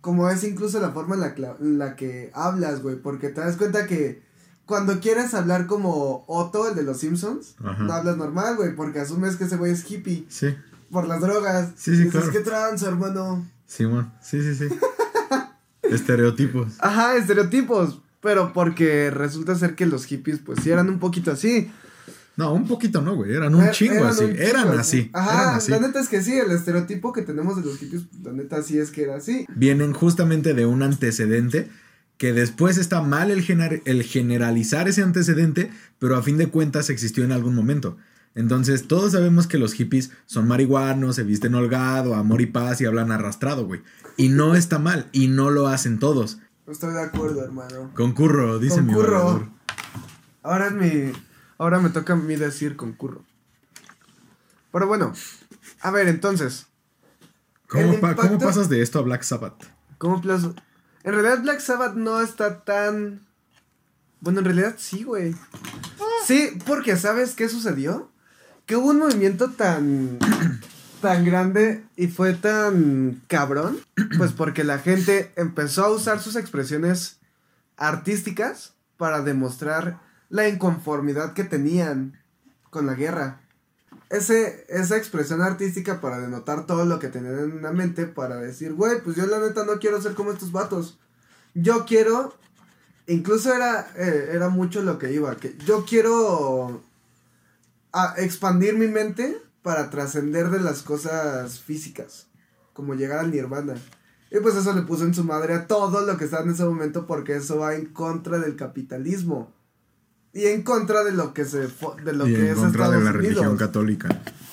como 0.00 0.28
es 0.28 0.42
incluso 0.44 0.80
la 0.80 0.90
forma 0.90 1.14
en 1.14 1.78
la, 1.78 1.96
que 1.96 2.30
hablas, 2.34 2.82
güey, 2.82 2.96
porque 2.96 3.28
te 3.28 3.40
das 3.40 3.56
cuenta 3.56 3.86
que 3.86 4.22
cuando 4.66 5.00
quieres 5.00 5.32
hablar 5.34 5.66
como 5.66 6.24
Otto, 6.26 6.68
el 6.68 6.74
de 6.74 6.82
los 6.82 6.98
Simpsons, 6.98 7.54
Ajá. 7.62 7.82
no 7.82 7.92
hablas 7.92 8.16
normal, 8.16 8.56
güey, 8.56 8.74
porque 8.74 9.00
asumes 9.00 9.36
que 9.36 9.44
ese 9.44 9.56
güey 9.56 9.72
es 9.72 9.90
hippie 9.90 10.26
Sí, 10.28 10.54
por 10.92 11.08
las 11.08 11.20
drogas. 11.20 11.70
Sí, 11.76 11.90
sí, 11.96 12.02
Y 12.02 12.04
dices, 12.04 12.12
claro. 12.12 12.30
¿qué 12.30 12.40
trans, 12.40 12.82
hermano? 12.82 13.44
Simón. 13.66 14.12
Sí, 14.22 14.40
sí, 14.42 14.54
sí. 14.54 14.68
Estereotipos. 15.82 16.74
Ajá, 16.78 17.16
estereotipos, 17.16 18.00
pero 18.20 18.52
porque 18.52 19.10
resulta 19.10 19.54
ser 19.54 19.74
que 19.74 19.86
los 19.86 20.04
hippies, 20.06 20.38
pues 20.38 20.60
sí 20.62 20.70
eran 20.70 20.88
un 20.88 20.98
poquito 20.98 21.32
así. 21.32 21.70
No, 22.36 22.54
un 22.54 22.66
poquito 22.66 23.02
no, 23.02 23.14
güey. 23.14 23.34
Eran 23.34 23.54
un 23.54 23.62
Er- 23.64 23.72
chingo 23.72 23.94
eran 23.94 24.06
así. 24.08 24.24
un 24.24 24.30
chingo 24.30 24.42
eran 24.42 24.78
así. 24.78 25.10
Ajá, 25.12 25.42
Eran 25.42 25.54
así. 25.56 25.70
la 25.70 25.80
neta 25.80 26.00
es 26.00 26.08
que 26.08 26.22
sí, 26.22 26.32
el 26.38 26.50
estereotipo 26.50 27.12
que 27.12 27.22
tenemos 27.22 27.56
de 27.56 27.62
los 27.62 27.76
hippies, 27.78 28.02
la 28.22 28.32
neta 28.32 28.62
sí 28.62 28.78
es 28.78 28.90
que 28.90 29.02
era 29.02 29.16
así. 29.16 29.44
Vienen 29.54 29.92
justamente 29.92 30.54
de 30.54 30.64
un 30.64 30.82
antecedente 30.82 31.68
que 32.16 32.32
después 32.32 32.78
está 32.78 33.02
mal 33.02 33.30
el, 33.30 33.44
gener- 33.46 33.82
el 33.84 34.02
generalizar 34.04 34.88
ese 34.88 35.02
antecedente, 35.02 35.70
pero 35.98 36.16
a 36.16 36.22
fin 36.22 36.38
de 36.38 36.46
cuentas 36.48 36.88
existió 36.88 37.24
en 37.24 37.32
algún 37.32 37.54
momento. 37.54 37.98
Entonces, 38.34 38.88
todos 38.88 39.12
sabemos 39.12 39.46
que 39.46 39.58
los 39.58 39.74
hippies 39.74 40.10
son 40.26 40.48
marihuanos, 40.48 41.16
se 41.16 41.22
visten 41.22 41.54
holgado, 41.54 42.14
amor 42.14 42.40
y 42.40 42.46
paz 42.46 42.80
y 42.80 42.86
hablan 42.86 43.12
arrastrado, 43.12 43.66
güey. 43.66 43.82
Y 44.16 44.28
no 44.30 44.54
está 44.54 44.78
mal, 44.78 45.08
y 45.12 45.28
no 45.28 45.50
lo 45.50 45.66
hacen 45.68 45.98
todos. 45.98 46.38
Estoy 46.66 46.94
de 46.94 47.02
acuerdo, 47.02 47.44
hermano. 47.44 47.90
Concurro, 47.94 48.58
dice 48.58 48.80
mi 48.80 48.92
Concurro. 48.94 49.18
valedor. 49.24 49.48
Ahora 50.42 50.66
es 50.68 50.72
mi. 50.72 51.12
Ahora 51.58 51.78
me 51.80 51.90
toca 51.90 52.14
a 52.14 52.16
mí 52.16 52.36
decir 52.36 52.76
concurro. 52.76 53.22
Pero 54.72 54.86
bueno, 54.86 55.12
a 55.80 55.90
ver, 55.90 56.08
entonces, 56.08 56.66
¿Cómo, 57.68 57.92
El 57.94 58.00
pa- 58.00 58.14
¿Cómo 58.16 58.34
impacto- 58.34 58.46
pasas 58.46 58.68
de 58.68 58.82
esto 58.82 58.98
a 58.98 59.02
Black 59.02 59.22
Sabbath? 59.22 59.62
¿cómo 59.98 60.20
plazo? 60.20 60.54
En 61.04 61.12
realidad, 61.12 61.40
Black 61.42 61.60
Sabbath 61.60 61.94
no 61.94 62.20
está 62.20 62.64
tan. 62.64 63.20
Bueno, 64.20 64.38
en 64.40 64.44
realidad 64.44 64.74
sí, 64.78 65.04
güey. 65.04 65.34
Sí, 66.26 66.50
porque 66.66 66.96
¿sabes 66.96 67.34
qué 67.34 67.48
sucedió? 67.48 68.10
Hubo 68.74 68.90
un 68.90 68.98
movimiento 68.98 69.50
tan. 69.50 70.18
tan 71.02 71.24
grande 71.24 71.84
y 71.96 72.06
fue 72.06 72.32
tan 72.32 73.22
cabrón. 73.26 73.80
Pues 74.16 74.32
porque 74.32 74.64
la 74.64 74.78
gente 74.78 75.32
empezó 75.36 75.84
a 75.84 75.90
usar 75.90 76.20
sus 76.20 76.36
expresiones 76.36 77.18
artísticas 77.76 78.74
para 78.96 79.22
demostrar 79.22 80.00
la 80.30 80.48
inconformidad 80.48 81.34
que 81.34 81.44
tenían 81.44 82.18
con 82.70 82.86
la 82.86 82.94
guerra. 82.94 83.40
Ese, 84.08 84.64
esa 84.68 84.96
expresión 84.96 85.42
artística 85.42 86.00
para 86.00 86.20
denotar 86.20 86.66
todo 86.66 86.84
lo 86.84 86.98
que 86.98 87.08
tenían 87.08 87.38
en 87.38 87.62
la 87.62 87.72
mente, 87.72 88.06
para 88.06 88.36
decir, 88.36 88.74
güey, 88.74 89.00
pues 89.02 89.16
yo 89.16 89.26
la 89.26 89.40
neta 89.40 89.64
no 89.64 89.78
quiero 89.78 90.00
ser 90.00 90.14
como 90.14 90.30
estos 90.30 90.52
vatos. 90.52 90.98
Yo 91.54 91.84
quiero, 91.84 92.34
incluso 93.06 93.54
era, 93.54 93.90
eh, 93.96 94.30
era 94.32 94.48
mucho 94.50 94.82
lo 94.82 94.98
que 94.98 95.12
iba, 95.12 95.36
que 95.36 95.56
yo 95.66 95.84
quiero 95.84 96.82
a 97.92 98.14
expandir 98.18 98.76
mi 98.76 98.88
mente 98.88 99.40
para 99.62 99.90
trascender 99.90 100.50
de 100.50 100.60
las 100.60 100.82
cosas 100.82 101.60
físicas, 101.60 102.26
como 102.72 102.94
llegar 102.94 103.18
al 103.20 103.30
nirvana. 103.30 103.74
Y 104.30 104.40
pues 104.40 104.56
eso 104.56 104.72
le 104.72 104.82
puso 104.82 105.04
en 105.04 105.14
su 105.14 105.24
madre 105.24 105.54
a 105.54 105.66
todo 105.66 106.06
lo 106.06 106.16
que 106.16 106.24
estaba 106.24 106.42
en 106.42 106.50
ese 106.50 106.64
momento 106.64 107.06
porque 107.06 107.36
eso 107.36 107.58
va 107.58 107.74
en 107.74 107.86
contra 107.86 108.38
del 108.38 108.56
capitalismo. 108.56 109.52
Y 110.32 110.46
en 110.46 110.62
contra 110.62 111.04
de 111.04 111.12
lo 111.12 111.34
que 111.34 111.44
se 111.44 111.58
de 111.58 112.12
lo 112.14 112.26
y 112.26 112.32
que 112.32 112.40
en 112.40 112.46
es 112.46 112.58
contra 112.58 112.88
de 112.90 113.02
la 113.02 113.12
religión 113.12 113.58
católica. 113.58 114.08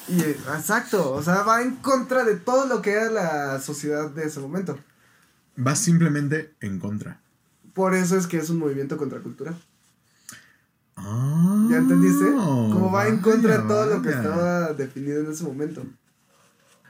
Y, 0.10 0.20
exacto, 0.22 1.14
o 1.14 1.24
sea, 1.24 1.44
va 1.44 1.62
en 1.62 1.78
contra 1.78 2.26
de 2.26 2.36
todo 2.36 2.66
lo 2.66 2.82
que 2.82 2.92
era 2.92 3.10
la 3.10 3.62
sociedad 3.62 4.10
de 4.10 4.26
ese 4.26 4.42
momento. 4.42 4.78
Vas 5.56 5.80
simplemente 5.80 6.54
en 6.60 6.80
contra. 6.80 7.22
Por 7.74 7.94
eso 7.96 8.18
es 8.18 8.28
que 8.28 8.38
es 8.38 8.50
un 8.50 8.58
movimiento 8.58 8.98
contracultural. 8.98 9.56
Ah, 11.02 11.68
¿Ya 11.70 11.78
entendiste? 11.78 12.32
Como 12.32 12.92
va 12.92 13.08
en 13.08 13.20
contra 13.20 13.52
de 13.54 13.58
vaya, 13.60 13.68
todo 13.68 13.86
lo 13.86 14.02
que 14.02 14.10
estaba 14.10 14.74
definido 14.74 15.22
en 15.22 15.32
ese 15.32 15.44
momento. 15.44 15.84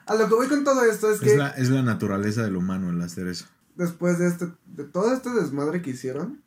A 0.05 0.15
lo 0.15 0.27
que 0.27 0.33
voy 0.35 0.47
con 0.47 0.63
todo 0.63 0.83
esto 0.85 1.11
es 1.11 1.19
que 1.19 1.33
Es 1.33 1.37
la, 1.37 1.49
es 1.49 1.69
la 1.69 1.83
naturaleza 1.83 2.41
del 2.43 2.55
humano 2.55 2.89
el 2.89 3.01
hacer 3.01 3.27
eso. 3.27 3.45
después 3.75 4.17
de 4.19 4.27
este, 4.27 4.47
de 4.65 4.83
todo 4.83 5.13
este 5.13 5.29
desmadre 5.31 5.81
que 5.81 5.91
hicieron, 5.91 6.41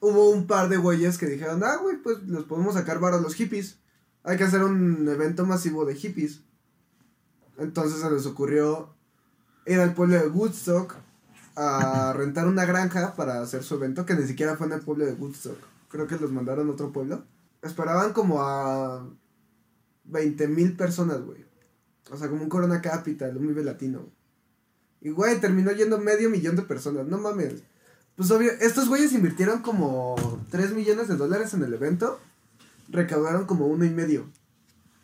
hubo 0.00 0.30
un 0.30 0.46
par 0.46 0.68
de 0.68 0.76
güeyes 0.76 1.18
que 1.18 1.26
dijeron, 1.26 1.62
ah, 1.64 1.76
güey, 1.82 1.96
pues 1.96 2.22
los 2.26 2.44
podemos 2.44 2.74
sacar 2.74 3.00
varo 3.00 3.16
a 3.16 3.20
los 3.20 3.34
hippies. 3.34 3.78
Hay 4.22 4.36
que 4.36 4.44
hacer 4.44 4.62
un 4.62 5.08
evento 5.08 5.44
masivo 5.46 5.84
de 5.84 5.94
hippies. 5.96 6.40
Entonces 7.58 8.00
se 8.00 8.10
les 8.10 8.24
ocurrió 8.26 8.94
ir 9.66 9.80
al 9.80 9.92
pueblo 9.94 10.16
de 10.16 10.28
Woodstock 10.28 10.94
a 11.56 12.12
rentar 12.16 12.46
una 12.46 12.64
granja 12.64 13.14
para 13.16 13.42
hacer 13.42 13.62
su 13.64 13.74
evento, 13.74 14.06
que 14.06 14.14
ni 14.14 14.26
siquiera 14.26 14.56
fue 14.56 14.66
en 14.68 14.74
el 14.74 14.80
pueblo 14.80 15.04
de 15.04 15.12
Woodstock. 15.12 15.58
Creo 15.90 16.06
que 16.06 16.16
los 16.16 16.32
mandaron 16.32 16.68
a 16.68 16.72
otro 16.72 16.92
pueblo. 16.92 17.24
Esperaban 17.62 18.12
como 18.12 18.42
a 18.42 19.06
20 20.04 20.48
mil 20.48 20.76
personas, 20.76 21.20
güey. 21.20 21.44
O 22.10 22.16
sea, 22.16 22.28
como 22.28 22.42
un 22.42 22.48
Corona 22.48 22.80
Capital, 22.80 23.36
un 23.36 23.48
Vive 23.48 23.64
Latino. 23.64 24.08
Y, 25.00 25.10
güey, 25.10 25.40
terminó 25.40 25.72
yendo 25.72 25.98
medio 25.98 26.30
millón 26.30 26.56
de 26.56 26.62
personas. 26.62 27.06
No 27.06 27.18
mames. 27.18 27.62
Pues 28.16 28.30
obvio, 28.30 28.52
estos 28.60 28.88
güeyes 28.88 29.12
invirtieron 29.12 29.62
como 29.62 30.16
3 30.50 30.72
millones 30.74 31.08
de 31.08 31.16
dólares 31.16 31.54
en 31.54 31.62
el 31.62 31.72
evento. 31.74 32.20
Recaudaron 32.88 33.46
como 33.46 33.66
uno 33.66 33.84
y 33.84 33.90
medio. 33.90 34.28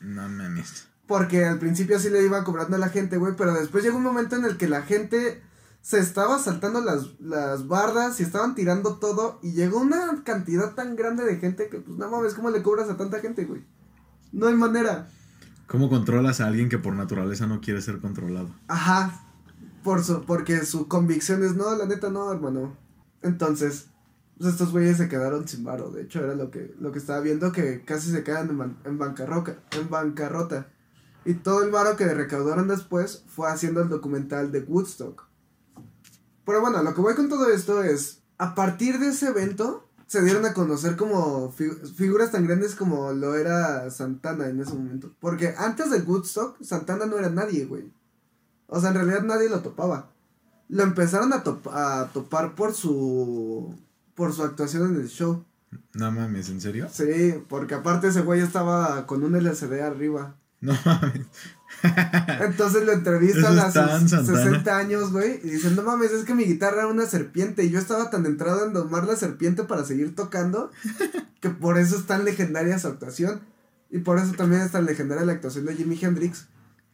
No 0.01 0.29
mames. 0.29 0.87
Porque 1.07 1.45
al 1.45 1.59
principio 1.59 1.99
sí 1.99 2.11
le 2.11 2.23
iban 2.23 2.45
cobrando 2.45 2.77
a 2.77 2.81
la 2.81 2.91
gente, 2.91 3.17
güey. 3.17 3.35
Pero 3.37 3.55
después 3.55 3.85
llegó 3.85 3.97
un 3.97 4.03
momento 4.03 4.37
en 4.37 4.45
el 4.45 4.57
que 4.57 4.69
la 4.69 4.83
gente 4.83 5.41
se 5.87 6.01
estaba 6.01 6.41
saltando 6.41 6.81
las, 6.81 7.21
las 7.21 7.69
bardas 7.69 8.19
y 8.19 8.25
estaban 8.25 8.57
tirando 8.57 8.97
todo. 8.97 9.39
Y 9.41 9.53
llegó 9.53 9.79
una 9.79 10.25
cantidad 10.25 10.75
tan 10.75 10.97
grande 10.97 11.23
de 11.25 11.37
gente 11.37 11.69
que, 11.69 11.79
pues 11.79 11.97
no 11.97 12.11
mames, 12.11 12.35
¿cómo 12.35 12.51
le 12.51 12.61
cobras 12.61 12.91
a 12.91 12.97
tanta 12.97 13.21
gente, 13.21 13.45
güey? 13.45 13.65
No 14.33 14.49
hay 14.49 14.55
manera. 14.55 15.09
¿Cómo 15.69 15.89
controlas 15.89 16.41
a 16.41 16.49
alguien 16.49 16.69
que 16.69 16.79
por 16.79 16.95
naturaleza 16.95 17.47
no 17.47 17.61
quiere 17.61 17.81
ser 17.83 18.01
controlado? 18.01 18.49
Ajá. 18.67 19.23
Por 19.85 20.03
su, 20.03 20.23
porque 20.23 20.65
su 20.65 20.89
convicción 20.89 21.45
es, 21.45 21.55
no, 21.55 21.73
la 21.77 21.87
neta 21.87 22.11
no, 22.11 22.33
hermano. 22.33 22.77
Entonces, 23.23 23.87
pues 24.39 24.51
estos 24.55 24.73
güeyes 24.73 24.97
se 24.97 25.09
quedaron 25.09 25.47
sin 25.47 25.63
varo. 25.63 25.93
De 25.93 26.03
hecho, 26.03 26.19
era 26.19 26.35
lo 26.35 26.51
que, 26.51 26.75
lo 26.81 26.91
que 26.91 26.99
estaba 26.99 27.21
viendo, 27.21 27.53
que 27.53 27.85
casi 27.85 28.11
se 28.11 28.25
quedan 28.25 28.51
en, 28.51 28.59
ban- 28.59 28.77
en, 28.85 28.99
bancarrota, 28.99 29.59
en 29.71 29.89
bancarrota. 29.89 30.67
Y 31.25 31.35
todo 31.35 31.63
el 31.63 31.71
varo 31.71 31.95
que 31.95 32.13
recaudaron 32.13 32.67
después 32.67 33.23
fue 33.29 33.49
haciendo 33.49 33.81
el 33.83 33.89
documental 33.89 34.51
de 34.51 34.63
Woodstock. 34.63 35.27
Pero 36.47 36.61
bueno, 36.63 36.83
lo 36.83 36.95
que 36.95 37.01
voy 37.03 37.15
con 37.15 37.29
todo 37.29 37.51
esto 37.51 37.83
es, 37.83 38.21
a 38.39 38.55
partir 38.55 38.99
de 38.99 39.09
ese 39.09 39.27
evento, 39.29 39.87
se 40.07 40.23
dieron 40.23 40.47
a 40.47 40.55
conocer 40.55 40.97
como 40.97 41.51
fi- 41.51 41.69
figuras 41.97 42.31
tan 42.31 42.47
grandes 42.47 42.75
como 42.77 43.13
lo 43.13 43.35
era 43.35 43.91
Santana 43.91 44.47
en 44.49 44.61
ese 44.61 44.73
momento. 44.75 45.11
Porque 45.21 45.55
antes 45.59 45.91
del 45.91 46.05
Woodstock, 46.05 46.63
Santana 46.63 47.07
no 47.07 47.19
era 47.19 47.29
nadie, 47.29 47.65
güey. 47.67 47.93
O 48.69 48.81
sea, 48.81 48.91
en 48.91 48.95
realidad 48.97 49.23
nadie 49.25 49.49
lo 49.49 49.61
topaba. 49.61 50.11
Lo 50.69 50.83
empezaron 50.85 51.33
a, 51.33 51.43
top- 51.43 51.69
a 51.73 52.11
topar 52.13 52.55
por 52.55 52.73
su 52.75 53.75
por 54.15 54.33
su 54.33 54.43
actuación 54.45 54.95
en 54.95 55.01
el 55.03 55.09
show. 55.09 55.45
No 55.95 56.11
mames, 56.11 56.49
¿en 56.49 56.61
serio? 56.61 56.89
Sí, 56.91 57.35
porque 57.49 57.75
aparte 57.75 58.09
ese 58.09 58.23
güey 58.23 58.41
estaba 58.41 59.07
con 59.07 59.23
un 59.25 59.35
LCD 59.37 59.81
arriba. 59.83 60.37
No 60.61 60.73
mames. 60.85 61.27
Entonces 62.41 62.85
lo 62.85 62.93
entrevistan 62.93 63.59
a 63.59 63.67
sus 63.67 64.11
Santana. 64.11 64.25
60 64.25 64.77
años, 64.77 65.13
güey. 65.13 65.41
Y 65.43 65.51
dicen, 65.51 65.77
no 65.77 65.83
mames, 65.83 66.13
es 66.13 66.25
que 66.25 66.35
mi 66.35 66.45
guitarra 66.45 66.79
era 66.79 66.87
una 66.87 67.07
serpiente. 67.07 67.65
Y 67.65 67.71
yo 67.71 67.79
estaba 67.79 68.11
tan 68.11 68.27
entrado 68.27 68.67
en 68.67 68.73
domar 68.73 69.07
la 69.07 69.17
serpiente 69.17 69.65
para 69.65 69.85
seguir 69.85 70.15
tocando. 70.15 70.71
que 71.41 71.51
por 71.51 71.79
eso 71.79 71.97
es 71.97 72.07
tan 72.07 72.25
legendaria 72.25 72.79
su 72.79 72.89
actuación. 72.89 73.41
Y 73.91 73.99
por 73.99 74.19
eso 74.19 74.33
también 74.33 74.63
es 74.63 74.73
tan 74.73 74.87
legendaria 74.87 75.25
la 75.25 75.33
actuación 75.33 75.67
de 75.67 75.75
Jimi 75.75 75.99
Hendrix. 76.01 76.47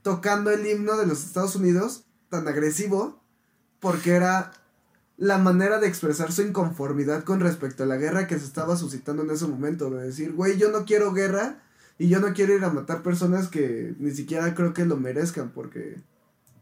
Tocando 0.03 0.51
el 0.51 0.67
himno 0.67 0.97
de 0.97 1.07
los 1.07 1.25
Estados 1.25 1.57
Unidos. 1.57 2.05
Tan 2.29 2.47
agresivo. 2.49 3.23
Porque 3.81 4.13
era 4.13 4.53
la 5.17 5.39
manera 5.39 5.79
de 5.79 5.87
expresar 5.87 6.33
su 6.33 6.43
inconformidad 6.43 7.25
con 7.25 7.41
respecto 7.41 7.85
a 7.85 7.87
la 7.87 7.97
guerra 7.97 8.27
que 8.27 8.39
se 8.39 8.45
estaba 8.45 8.77
suscitando 8.77 9.23
en 9.23 9.31
ese 9.31 9.47
momento. 9.47 9.91
De 9.91 10.07
decir, 10.07 10.33
güey, 10.33 10.59
yo 10.59 10.71
no 10.71 10.85
quiero 10.85 11.13
guerra. 11.13 11.63
Y 12.03 12.09
yo 12.09 12.19
no 12.19 12.33
quiero 12.35 12.53
ir 12.53 12.65
a 12.65 12.73
matar 12.73 13.05
personas 13.05 13.47
que 13.47 13.95
ni 14.01 14.11
siquiera 14.11 14.57
creo 14.57 14.75
que 14.75 14.85
lo 14.85 14.97
merezcan, 14.97 15.53
porque 15.53 16.03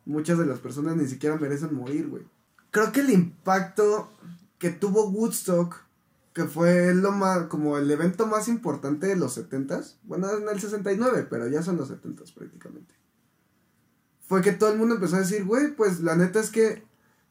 muchas 0.04 0.36
de 0.36 0.44
las 0.44 0.58
personas 0.58 0.96
ni 0.96 1.06
siquiera 1.06 1.38
merecen 1.38 1.74
morir, 1.74 2.08
güey. 2.08 2.24
Creo 2.70 2.92
que 2.92 3.00
el 3.00 3.08
impacto 3.08 4.10
que 4.58 4.68
tuvo 4.68 5.08
Woodstock, 5.08 5.76
que 6.34 6.44
fue 6.44 6.94
lo 6.94 7.12
más, 7.12 7.46
como 7.46 7.78
el 7.78 7.90
evento 7.90 8.26
más 8.26 8.48
importante 8.48 9.06
de 9.06 9.16
los 9.16 9.38
70s, 9.38 9.96
bueno, 10.02 10.30
en 10.30 10.46
el 10.46 10.60
69, 10.60 11.26
pero 11.30 11.48
ya 11.48 11.62
son 11.62 11.78
los 11.78 11.90
70s 11.90 12.34
prácticamente. 12.34 12.94
Fue 14.20 14.42
que 14.42 14.52
todo 14.52 14.70
el 14.70 14.78
mundo 14.78 14.96
empezó 14.96 15.16
a 15.16 15.20
decir, 15.20 15.46
güey, 15.46 15.74
pues 15.74 16.00
la 16.00 16.16
neta 16.16 16.38
es 16.38 16.50
que 16.50 16.84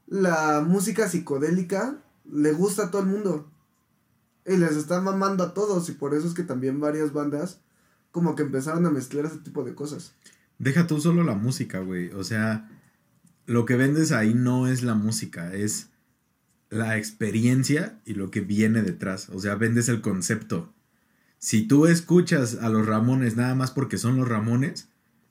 la 0.08 0.62
música 0.62 1.08
psicodélica 1.08 2.02
le 2.26 2.54
gusta 2.54 2.86
a 2.86 2.90
todo 2.90 3.04
el 3.04 3.08
mundo. 3.10 3.52
Y 4.48 4.58
les 4.58 4.78
está 4.78 5.00
mamando 5.00 5.44
a 5.44 5.54
todos, 5.54 5.88
y 5.90 5.92
por 5.92 6.16
eso 6.16 6.28
es 6.28 6.34
que 6.34 6.42
también 6.42 6.80
varias 6.80 7.14
bandas 7.14 7.60
como 8.12 8.36
que 8.36 8.44
empezaron 8.44 8.86
a 8.86 8.92
mezclar 8.92 9.26
ese 9.26 9.38
tipo 9.38 9.64
de 9.64 9.76
cosas. 9.76 10.14
Deja 10.58 10.88
tú 10.88 11.00
solo 11.00 11.24
la 11.24 11.36
música, 11.36 11.80
güey. 11.80 12.10
O 12.10 12.24
sea, 12.24 12.70
lo 13.46 13.66
que 13.66 13.76
vendes 13.76 14.12
ahí 14.12 14.34
no 14.34 14.68
es 14.68 14.84
la 14.84 14.94
música, 14.94 15.54
es 15.54 15.90
la 16.70 16.98
experiencia 16.98 18.00
y 18.06 18.14
lo 18.14 18.30
que 18.32 18.42
viene 18.42 18.82
detrás. 18.82 19.30
O 19.30 19.40
sea, 19.40 19.56
vendes 19.56 19.90
el 19.90 20.02
concepto. 20.02 20.74
Si 21.40 21.66
tú 21.68 21.88
escuchas 21.88 22.58
a 22.62 22.70
los 22.70 22.86
Ramones 22.86 23.38
nada 23.38 23.56
más 23.56 23.72
porque 23.72 23.98
son 23.98 24.18
los 24.18 24.28
Ramones, 24.28 24.90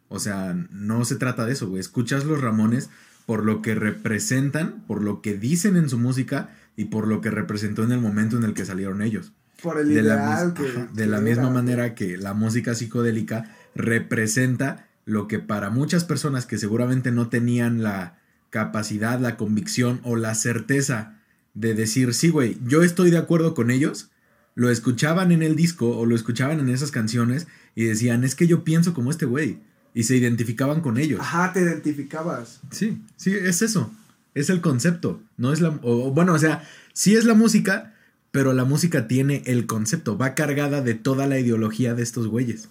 o 0.09 0.19
sea, 0.19 0.55
no 0.71 1.05
se 1.05 1.17
trata 1.17 1.45
de 1.45 1.53
eso, 1.53 1.69
güey. 1.69 1.81
Escuchas 1.81 2.25
los 2.25 2.41
Ramones 2.41 2.89
por 3.27 3.45
lo 3.45 3.61
que 3.61 3.75
representan, 3.75 4.85
por 4.87 5.03
lo 5.03 5.21
que 5.21 5.37
dicen 5.37 5.77
en 5.77 5.91
su 5.91 5.99
música 5.99 6.57
y 6.77 6.87
por 6.87 7.07
lo 7.07 7.21
que 7.21 7.31
representó 7.31 7.85
en 7.85 7.93
el 7.93 8.01
momento 8.01 8.39
en 8.39 8.45
el 8.45 8.55
que 8.55 8.65
salieron 8.65 9.03
ellos. 9.03 9.33
Por 9.63 9.79
el 9.81 9.89
de 9.89 10.03
la, 10.03 10.15
ideal 10.15 10.47
mis- 10.47 10.55
que, 10.55 10.69
ajá, 10.79 10.89
de 10.93 11.03
que 11.05 11.07
la 11.11 11.21
misma 11.21 11.51
manera 11.51 11.95
que 11.95 12.17
la 12.17 12.35
música 12.35 12.75
psicodélica 12.75 13.57
representa 13.75 14.89
lo 15.05 15.27
que 15.29 15.39
para 15.39 15.71
muchas 15.71 16.05
personas 16.05 16.47
que 16.47 16.59
seguramente 16.59 17.11
no 17.13 17.29
tenían 17.29 17.83
la 17.83 18.19
capacidad, 18.51 19.19
la 19.21 19.37
convicción 19.37 20.01
o 20.05 20.17
la 20.17 20.35
certeza 20.35 21.19
de 21.55 21.75
decir, 21.75 22.15
sí, 22.15 22.29
güey, 22.29 22.59
yo 22.65 22.83
estoy 22.83 23.11
de 23.11 23.19
acuerdo 23.19 23.55
con 23.55 23.71
ellos, 23.71 24.11
lo 24.55 24.71
escuchaban 24.71 25.33
en 25.33 25.43
el 25.43 25.57
disco 25.57 25.97
o 25.97 26.07
lo 26.07 26.15
escuchaban 26.15 26.61
en 26.61 26.69
esas 26.69 26.91
canciones 26.91 27.47
y 27.75 27.85
decían, 27.85 28.25
es 28.25 28.35
que 28.35 28.47
yo 28.47 28.65
pienso 28.65 28.95
como 28.95 29.11
este 29.11 29.27
güey. 29.27 29.59
Y 29.95 30.05
se 30.05 30.17
identificaban 30.17 30.81
con 30.83 30.99
ellos. 30.99 31.19
Ajá, 31.21 31.53
te 31.53 31.61
identificabas. 31.63 32.61
Sí, 32.71 33.03
sí, 33.17 33.33
es 33.35 33.63
eso. 33.63 33.91
Es 34.35 34.51
el 34.51 34.61
concepto. 34.61 35.21
No 35.39 35.53
es 35.53 35.61
la. 35.61 35.71
O 35.83 36.13
bueno, 36.13 36.35
o 36.35 36.39
sea, 36.39 36.63
sí 36.93 37.17
es 37.17 37.25
la 37.25 37.35
música, 37.35 37.95
pero 38.31 38.53
la 38.53 38.65
música 38.65 39.09
tiene 39.09 39.43
el 39.47 39.67
concepto. 39.67 40.19
Va 40.19 40.35
cargada 40.35 40.83
de 40.83 40.95
toda 40.95 41.27
la 41.27 41.39
ideología 41.39 41.95
de 41.95 42.03
estos 42.03 42.29
güeyes. 42.29 42.69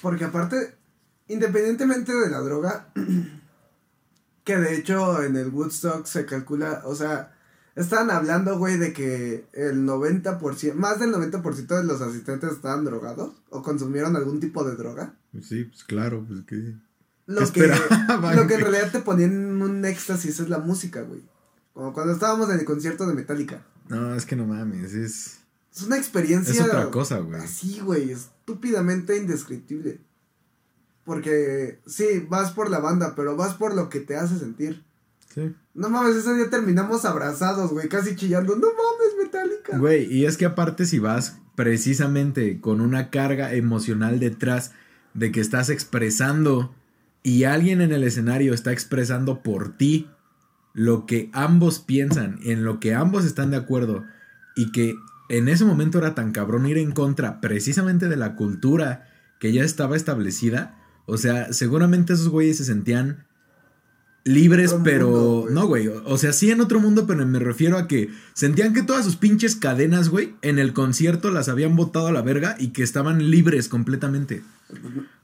Porque 0.00 0.24
aparte, 0.24 0.74
independientemente 1.28 2.12
de 2.12 2.30
la 2.30 2.40
droga, 2.40 2.88
que 4.44 4.56
de 4.56 4.76
hecho 4.76 5.22
en 5.22 5.36
el 5.36 5.48
Woodstock 5.48 6.06
se 6.06 6.26
calcula, 6.26 6.82
o 6.84 6.94
sea, 6.94 7.32
estaban 7.74 8.10
hablando, 8.10 8.58
güey, 8.58 8.76
de 8.76 8.92
que 8.92 9.46
el 9.52 9.86
90%, 9.86 10.74
más 10.74 11.00
del 11.00 11.12
90% 11.12 11.66
de 11.66 11.84
los 11.84 12.00
asistentes 12.00 12.52
estaban 12.52 12.84
drogados 12.84 13.34
o 13.50 13.62
consumieron 13.62 14.16
algún 14.16 14.40
tipo 14.40 14.64
de 14.64 14.76
droga. 14.76 15.14
Sí, 15.42 15.64
pues 15.64 15.84
claro, 15.84 16.24
pues 16.26 16.42
que. 16.46 16.74
Lo 17.26 17.40
¿Qué 17.52 17.62
que, 17.62 18.36
lo 18.36 18.46
que 18.46 18.54
en 18.54 18.60
realidad 18.60 18.90
te 18.90 18.98
ponía 18.98 19.26
en 19.26 19.62
un 19.62 19.84
éxtasis 19.84 20.40
es 20.40 20.48
la 20.48 20.58
música, 20.58 21.02
güey. 21.02 21.22
Como 21.72 21.92
cuando 21.92 22.12
estábamos 22.12 22.50
en 22.50 22.58
el 22.58 22.64
concierto 22.64 23.06
de 23.06 23.14
Metallica. 23.14 23.62
No, 23.88 24.14
es 24.14 24.26
que 24.26 24.36
no 24.36 24.46
mames, 24.46 24.94
es. 24.94 25.38
Es 25.74 25.82
una 25.82 25.96
experiencia. 25.96 26.52
Es 26.52 26.60
otra 26.60 26.90
cosa, 26.90 27.18
güey. 27.18 27.40
Así, 27.40 27.80
güey, 27.80 28.10
estúpidamente 28.10 29.16
indescriptible. 29.16 30.00
Porque, 31.04 31.80
sí, 31.86 32.26
vas 32.28 32.52
por 32.52 32.70
la 32.70 32.78
banda, 32.78 33.14
pero 33.16 33.36
vas 33.36 33.54
por 33.54 33.74
lo 33.74 33.88
que 33.88 34.00
te 34.00 34.16
hace 34.16 34.38
sentir. 34.38 34.84
Sí. 35.34 35.54
No 35.74 35.88
mames, 35.88 36.16
ese 36.16 36.34
día 36.34 36.50
terminamos 36.50 37.04
abrazados, 37.04 37.70
güey, 37.72 37.88
casi 37.88 38.14
chillando. 38.14 38.54
No 38.54 38.66
mames, 38.66 39.24
Metallica. 39.24 39.78
Güey, 39.78 40.12
y 40.12 40.26
es 40.26 40.36
que 40.36 40.44
aparte 40.44 40.84
si 40.84 40.98
vas 40.98 41.38
precisamente 41.54 42.60
con 42.60 42.80
una 42.80 43.10
carga 43.10 43.54
emocional 43.54 44.20
detrás 44.20 44.72
de 45.14 45.32
que 45.32 45.40
estás 45.40 45.70
expresando 45.70 46.74
y 47.22 47.44
alguien 47.44 47.80
en 47.80 47.92
el 47.92 48.04
escenario 48.04 48.54
está 48.54 48.72
expresando 48.72 49.42
por 49.42 49.76
ti 49.76 50.10
lo 50.74 51.06
que 51.06 51.30
ambos 51.32 51.78
piensan, 51.78 52.38
en 52.44 52.64
lo 52.64 52.80
que 52.80 52.94
ambos 52.94 53.24
están 53.24 53.50
de 53.50 53.56
acuerdo 53.56 54.04
y 54.56 54.72
que 54.72 54.94
en 55.28 55.48
ese 55.48 55.64
momento 55.64 55.98
era 55.98 56.14
tan 56.14 56.32
cabrón 56.32 56.66
ir 56.66 56.78
en 56.78 56.92
contra 56.92 57.40
precisamente 57.40 58.08
de 58.08 58.16
la 58.16 58.34
cultura 58.34 59.08
que 59.38 59.52
ya 59.52 59.64
estaba 59.64 59.96
establecida, 59.96 60.78
o 61.06 61.16
sea, 61.16 61.52
seguramente 61.52 62.12
esos 62.12 62.28
güeyes 62.28 62.58
se 62.58 62.64
sentían 62.64 63.24
libres, 64.24 64.74
pero 64.84 65.08
mundo, 65.08 65.40
güey. 65.40 65.54
no, 65.54 65.66
güey, 65.66 65.88
o 65.88 66.16
sea, 66.16 66.32
sí 66.32 66.50
en 66.50 66.60
otro 66.60 66.80
mundo, 66.80 67.06
pero 67.06 67.26
me 67.26 67.38
refiero 67.38 67.76
a 67.76 67.88
que 67.88 68.10
sentían 68.34 68.72
que 68.72 68.82
todas 68.82 69.04
sus 69.04 69.16
pinches 69.16 69.56
cadenas, 69.56 70.08
güey, 70.10 70.34
en 70.42 70.58
el 70.58 70.72
concierto 70.72 71.30
las 71.30 71.48
habían 71.48 71.76
botado 71.76 72.06
a 72.06 72.12
la 72.12 72.22
verga 72.22 72.56
y 72.58 72.68
que 72.68 72.82
estaban 72.82 73.30
libres 73.30 73.68
completamente. 73.68 74.42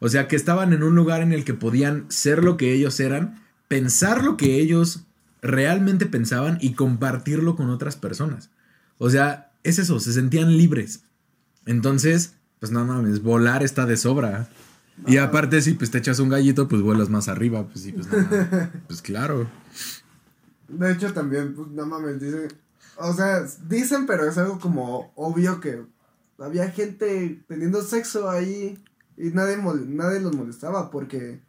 O 0.01 0.09
sea, 0.09 0.27
que 0.29 0.37
estaban 0.37 0.73
en 0.73 0.83
un 0.83 0.95
lugar 0.95 1.23
en 1.23 1.33
el 1.33 1.45
que 1.45 1.55
podían 1.55 2.07
ser 2.09 2.45
lo 2.45 2.57
que 2.57 2.73
ellos 2.73 2.99
eran, 3.01 3.43
pensar 3.69 4.25
lo 4.25 4.37
que 4.37 4.59
ellos 4.59 5.07
realmente 5.43 6.07
pensaban 6.07 6.59
y 6.61 6.75
compartirlo 6.75 7.57
con 7.57 7.71
otras 7.71 7.97
personas. 7.97 8.51
O 8.99 9.11
sea, 9.11 9.53
es 9.63 9.79
eso, 9.79 10.01
se 10.01 10.13
sentían 10.13 10.57
libres. 10.57 11.05
Entonces, 11.67 12.35
pues 12.61 12.73
no 12.73 12.85
mames, 12.85 13.23
volar 13.23 13.63
está 13.63 13.87
de 13.87 13.97
sobra. 13.97 14.49
Y 15.07 15.19
aparte, 15.19 15.63
si 15.63 15.75
pues 15.75 15.91
te 15.93 15.99
echas 15.99 16.19
un 16.19 16.29
gallito, 16.29 16.67
pues 16.67 16.83
vuelas 16.83 17.09
más 17.09 17.29
arriba. 17.29 17.67
Pues 17.69 17.83
sí, 17.85 17.93
pues 17.93 18.07
no 18.11 18.19
mames. 18.19 18.69
Pues 18.89 19.01
claro. 19.03 19.49
De 20.69 20.93
hecho, 20.93 21.13
también, 21.13 21.55
pues, 21.55 21.69
no 21.69 21.87
mames, 21.87 22.21
dicen. 22.21 22.49
O 22.97 23.13
sea, 23.13 23.45
dicen, 23.69 24.07
pero 24.07 24.29
es 24.29 24.37
algo 24.39 24.59
como 24.59 25.13
obvio 25.15 25.61
que 25.61 25.85
había 26.39 26.71
gente 26.71 27.43
teniendo 27.47 27.81
sexo 27.83 28.29
ahí 28.29 28.83
y 29.17 29.31
nadie, 29.31 29.57
mol- 29.57 29.87
nadie 29.89 30.21
los 30.21 30.35
molestaba 30.35 30.91
porque. 30.91 31.41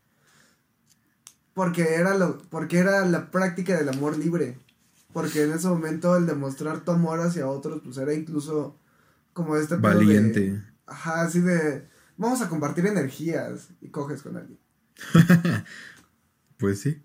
Porque 1.60 1.96
era, 1.96 2.18
lo, 2.18 2.38
porque 2.50 2.78
era 2.78 3.06
la 3.06 3.32
práctica 3.32 3.78
del 3.78 3.90
amor 3.90 4.18
libre. 4.18 4.58
Porque 5.12 5.44
en 5.44 5.52
ese 5.52 5.68
momento 5.68 6.16
el 6.16 6.26
demostrar 6.26 6.86
tu 6.86 6.92
amor 6.92 7.20
hacia 7.20 7.50
otros, 7.50 7.82
pues 7.84 7.98
era 7.98 8.14
incluso 8.14 8.78
como 9.34 9.58
este 9.58 9.76
de- 9.76 9.82
Valiente. 9.82 10.64
ajá, 10.86 11.24
así 11.24 11.42
de. 11.42 11.86
Vamos 12.16 12.42
a 12.42 12.48
compartir 12.48 12.86
energías 12.88 13.70
y 13.82 13.90
coges 13.90 14.22
con 14.22 14.38
alguien. 14.38 14.58
Pues 16.58 16.80
sí. 16.82 17.02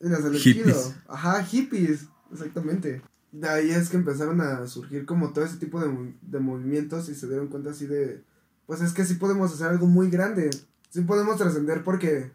Y 0.00 0.08
las 0.08 0.20
Hippies. 0.42 0.94
Ajá, 1.08 1.42
hippies, 1.44 2.06
exactamente. 2.32 3.02
De 3.32 3.48
ahí 3.48 3.70
es 3.70 3.88
que 3.88 3.96
empezaron 3.98 4.40
a 4.40 4.66
surgir 4.66 5.04
como 5.06 5.32
todo 5.32 5.44
ese 5.44 5.56
tipo 5.58 5.80
de, 5.80 6.14
de 6.22 6.38
movimientos 6.40 7.08
y 7.08 7.14
se 7.14 7.26
dieron 7.28 7.48
cuenta 7.48 7.70
así 7.70 7.86
de, 7.86 8.22
pues 8.66 8.80
es 8.80 8.92
que 8.92 9.04
sí 9.04 9.14
podemos 9.14 9.52
hacer 9.52 9.68
algo 9.68 9.86
muy 9.86 10.08
grande, 10.10 10.50
sí 10.90 11.00
podemos 11.02 11.36
trascender 11.36 11.82
porque, 11.84 12.30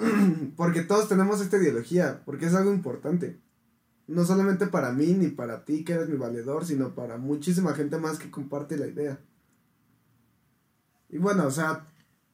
porque 0.56 0.82
todos 0.82 1.08
tenemos 1.08 1.40
esta 1.40 1.56
ideología, 1.58 2.22
porque 2.24 2.46
es 2.46 2.54
algo 2.54 2.72
importante. 2.72 3.38
No 4.06 4.24
solamente 4.24 4.66
para 4.66 4.92
mí 4.92 5.12
ni 5.14 5.28
para 5.28 5.64
ti 5.64 5.84
que 5.84 5.92
eres 5.92 6.08
mi 6.08 6.16
valedor, 6.16 6.64
sino 6.64 6.94
para 6.94 7.16
muchísima 7.16 7.74
gente 7.74 7.98
más 7.98 8.18
que 8.18 8.30
comparte 8.30 8.76
la 8.76 8.86
idea. 8.88 9.20
Y 11.08 11.18
bueno, 11.18 11.46
o 11.46 11.50
sea, 11.50 11.86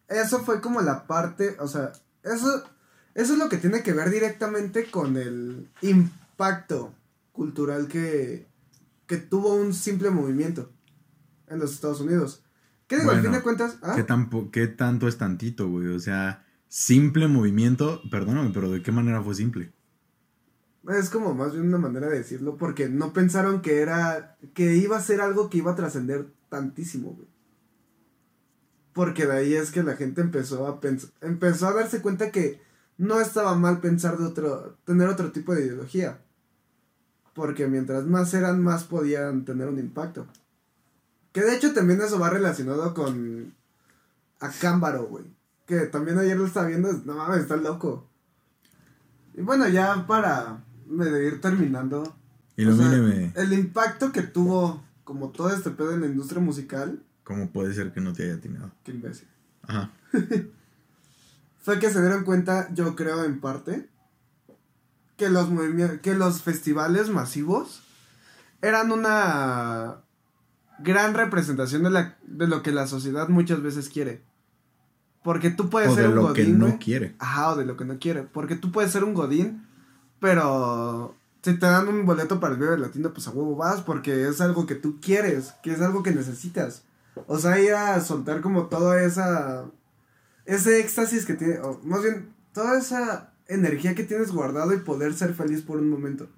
eso 0.09 0.41
fue 0.45 0.61
como 0.61 0.81
la 0.81 1.07
parte, 1.07 1.57
o 1.59 1.69
sea, 1.69 1.93
eso, 2.23 2.63
eso 3.15 3.33
es 3.33 3.39
lo 3.39 3.49
que 3.49 3.57
tiene 3.59 3.83
que 3.83 3.93
ver 3.93 4.11
directamente 4.11 4.91
con 4.91 5.17
el 5.17 5.69
impacto 5.83 6.95
cultural 7.33 7.89
que, 7.89 8.47
que 9.07 9.17
tuvo 9.19 9.55
un 9.55 9.75
simple 9.75 10.11
movimiento 10.11 10.71
en 11.49 11.59
los 11.59 11.73
Estados 11.73 12.01
Unidos. 12.01 12.43
¿Qué 12.87 12.99
digo? 12.99 13.11
al 13.11 13.21
fin 13.23 13.33
de 13.33 13.43
cuentas, 13.43 13.79
¿ah? 13.83 13.95
¿Qué, 13.97 14.05
tampo- 14.05 14.51
¿Qué 14.51 14.67
tanto 14.69 15.09
es 15.09 15.19
tantito, 15.19 15.69
güey? 15.69 15.89
O 15.89 15.99
sea, 15.99 16.46
simple 16.69 17.29
movimiento. 17.29 18.01
Perdóname, 18.11 18.51
pero 18.53 18.71
¿de 18.71 18.83
qué 18.83 18.93
manera 18.93 19.23
fue 19.23 19.35
simple? 19.35 19.73
es 20.89 21.11
como 21.11 21.35
más 21.35 21.53
bien 21.53 21.67
una 21.67 21.79
manera 21.79 22.07
de 22.09 22.19
decirlo 22.19 22.57
porque 22.57 22.89
no 22.89 23.13
pensaron 23.13 23.61
que 23.61 23.81
era, 23.81 24.37
que 24.55 24.77
iba 24.77 24.97
a 24.97 25.03
ser 25.03 25.21
algo 25.21 25.51
que 25.51 25.59
iba 25.59 25.73
a 25.73 25.77
trascender 25.77 26.29
tantísimo, 26.49 27.11
güey. 27.11 27.27
Porque 28.93 29.27
de 29.27 29.33
ahí 29.33 29.55
es 29.55 29.73
que 29.73 29.83
la 29.83 29.97
gente 29.97 30.21
empezó 30.21 30.67
a 30.67 30.81
pens- 30.81 31.11
empezó 31.21 31.67
a 31.67 31.75
darse 31.75 32.01
cuenta 32.01 32.31
que 32.31 32.61
no 32.99 33.21
estaba 33.21 33.55
mal 33.57 33.81
pensar 33.81 34.17
de 34.17 34.25
otro, 34.27 34.77
tener 34.85 35.09
otro 35.09 35.33
tipo 35.33 35.55
de 35.55 35.67
ideología. 35.67 36.21
Porque 37.35 37.67
mientras 37.67 38.07
más 38.07 38.33
eran, 38.33 38.63
más 38.63 38.85
podían 38.85 39.45
tener 39.45 39.69
un 39.69 39.79
impacto. 39.79 40.27
Que 41.33 41.43
de 41.43 41.55
hecho 41.57 41.75
también 41.75 42.01
eso 42.01 42.19
va 42.19 42.31
relacionado 42.31 42.95
con 42.95 43.53
Acámbaro, 44.41 45.07
güey. 45.07 45.25
Que 45.67 45.81
también 45.87 46.19
ayer 46.19 46.37
lo 46.37 46.47
estaba 46.47 46.67
viendo, 46.67 46.93
no 47.05 47.15
mames, 47.15 47.41
está 47.43 47.57
loco. 47.57 48.09
Y 49.35 49.43
bueno, 49.43 49.69
ya 49.69 50.07
para 50.07 50.65
medio 50.87 51.21
ir 51.23 51.41
terminando. 51.41 52.01
o 52.03 52.05
sea, 52.05 52.15
Ilumíneme. 52.57 53.33
el 53.35 53.53
impacto 53.53 54.13
que 54.13 54.23
tuvo 54.23 54.83
como 55.05 55.31
todo 55.31 55.51
este 55.51 55.71
pedo 55.71 55.93
en 55.93 56.01
la 56.01 56.07
industria 56.07 56.41
musical, 56.41 57.03
¿Cómo 57.25 57.51
puede 57.51 57.75
ser 57.75 57.93
que 57.93 58.01
no 58.01 58.13
te 58.13 58.23
haya 58.25 58.35
atinado? 58.35 58.71
qué 58.85 58.93
imbécil. 58.93 59.27
Ajá. 59.63 59.91
Fue 61.61 61.81
que 61.81 61.91
se 61.91 62.01
dieron 62.01 62.23
cuenta, 62.25 62.73
yo 62.73 62.95
creo 62.95 63.25
en 63.25 63.41
parte, 63.41 63.89
que 65.17 65.29
los 65.29 65.49
que 66.03 66.15
los 66.15 66.43
festivales 66.43 67.09
masivos 67.11 67.83
eran 68.63 68.93
una 68.93 70.03
gran 70.79 71.15
representación 71.15 71.83
de, 71.83 71.91
la, 71.91 72.17
de 72.27 72.47
lo 72.47 72.63
que 72.63 72.71
la 72.71 72.87
sociedad 72.87 73.29
muchas 73.29 73.63
veces 73.63 73.89
quiere. 73.89 74.23
Porque 75.27 75.51
tú 75.51 75.69
puedes 75.69 75.91
O 75.91 75.95
ser 75.97 76.05
de 76.05 76.11
un 76.11 76.15
lo 76.15 76.23
godín, 76.29 76.45
que 76.45 76.53
no 76.53 76.79
quiere. 76.79 77.17
Ajá, 77.19 77.51
o 77.51 77.57
de 77.57 77.65
lo 77.65 77.77
que 77.77 77.85
no 77.85 77.99
quiere. 77.99 78.23
Porque 78.23 78.55
tú 78.55 78.71
puedes 78.71 78.93
ser 78.93 79.03
un 79.03 79.13
godín, 79.13 79.67
pero 80.21 81.17
si 81.43 81.59
te 81.59 81.67
dan 81.67 81.89
un 81.89 82.07
boleto 82.07 82.39
para 82.39 82.55
el 82.55 82.61
Vive 82.61 82.79
Latino, 82.79 83.13
pues 83.13 83.27
a 83.27 83.33
huevo 83.33 83.57
vas, 83.57 83.81
porque 83.81 84.29
es 84.29 84.41
algo 84.41 84.67
que 84.67 84.77
tú 84.77 85.01
quieres, 85.01 85.53
que 85.65 85.73
es 85.73 85.81
algo 85.81 86.05
que 86.05 86.13
necesitas. 86.13 86.85
O 87.27 87.39
sea, 87.39 87.59
ir 87.59 87.75
a 87.75 88.01
soltar 88.03 88.41
como 88.41 88.67
toda 88.67 89.03
esa... 89.03 89.65
Ese 90.45 90.79
éxtasis 90.79 91.27
que 91.27 91.35
tiene, 91.35 91.59
o 91.59 91.81
más 91.83 92.05
bien, 92.05 92.33
toda 92.53 92.79
esa 92.79 93.33
energía 93.49 93.97
que 93.97 94.05
tienes 94.05 94.31
guardado 94.31 94.75
y 94.75 94.79
poder 94.79 95.13
ser 95.13 95.35
feliz 95.35 95.61
por 95.61 95.79
un 95.79 95.91
momento. 95.91 96.29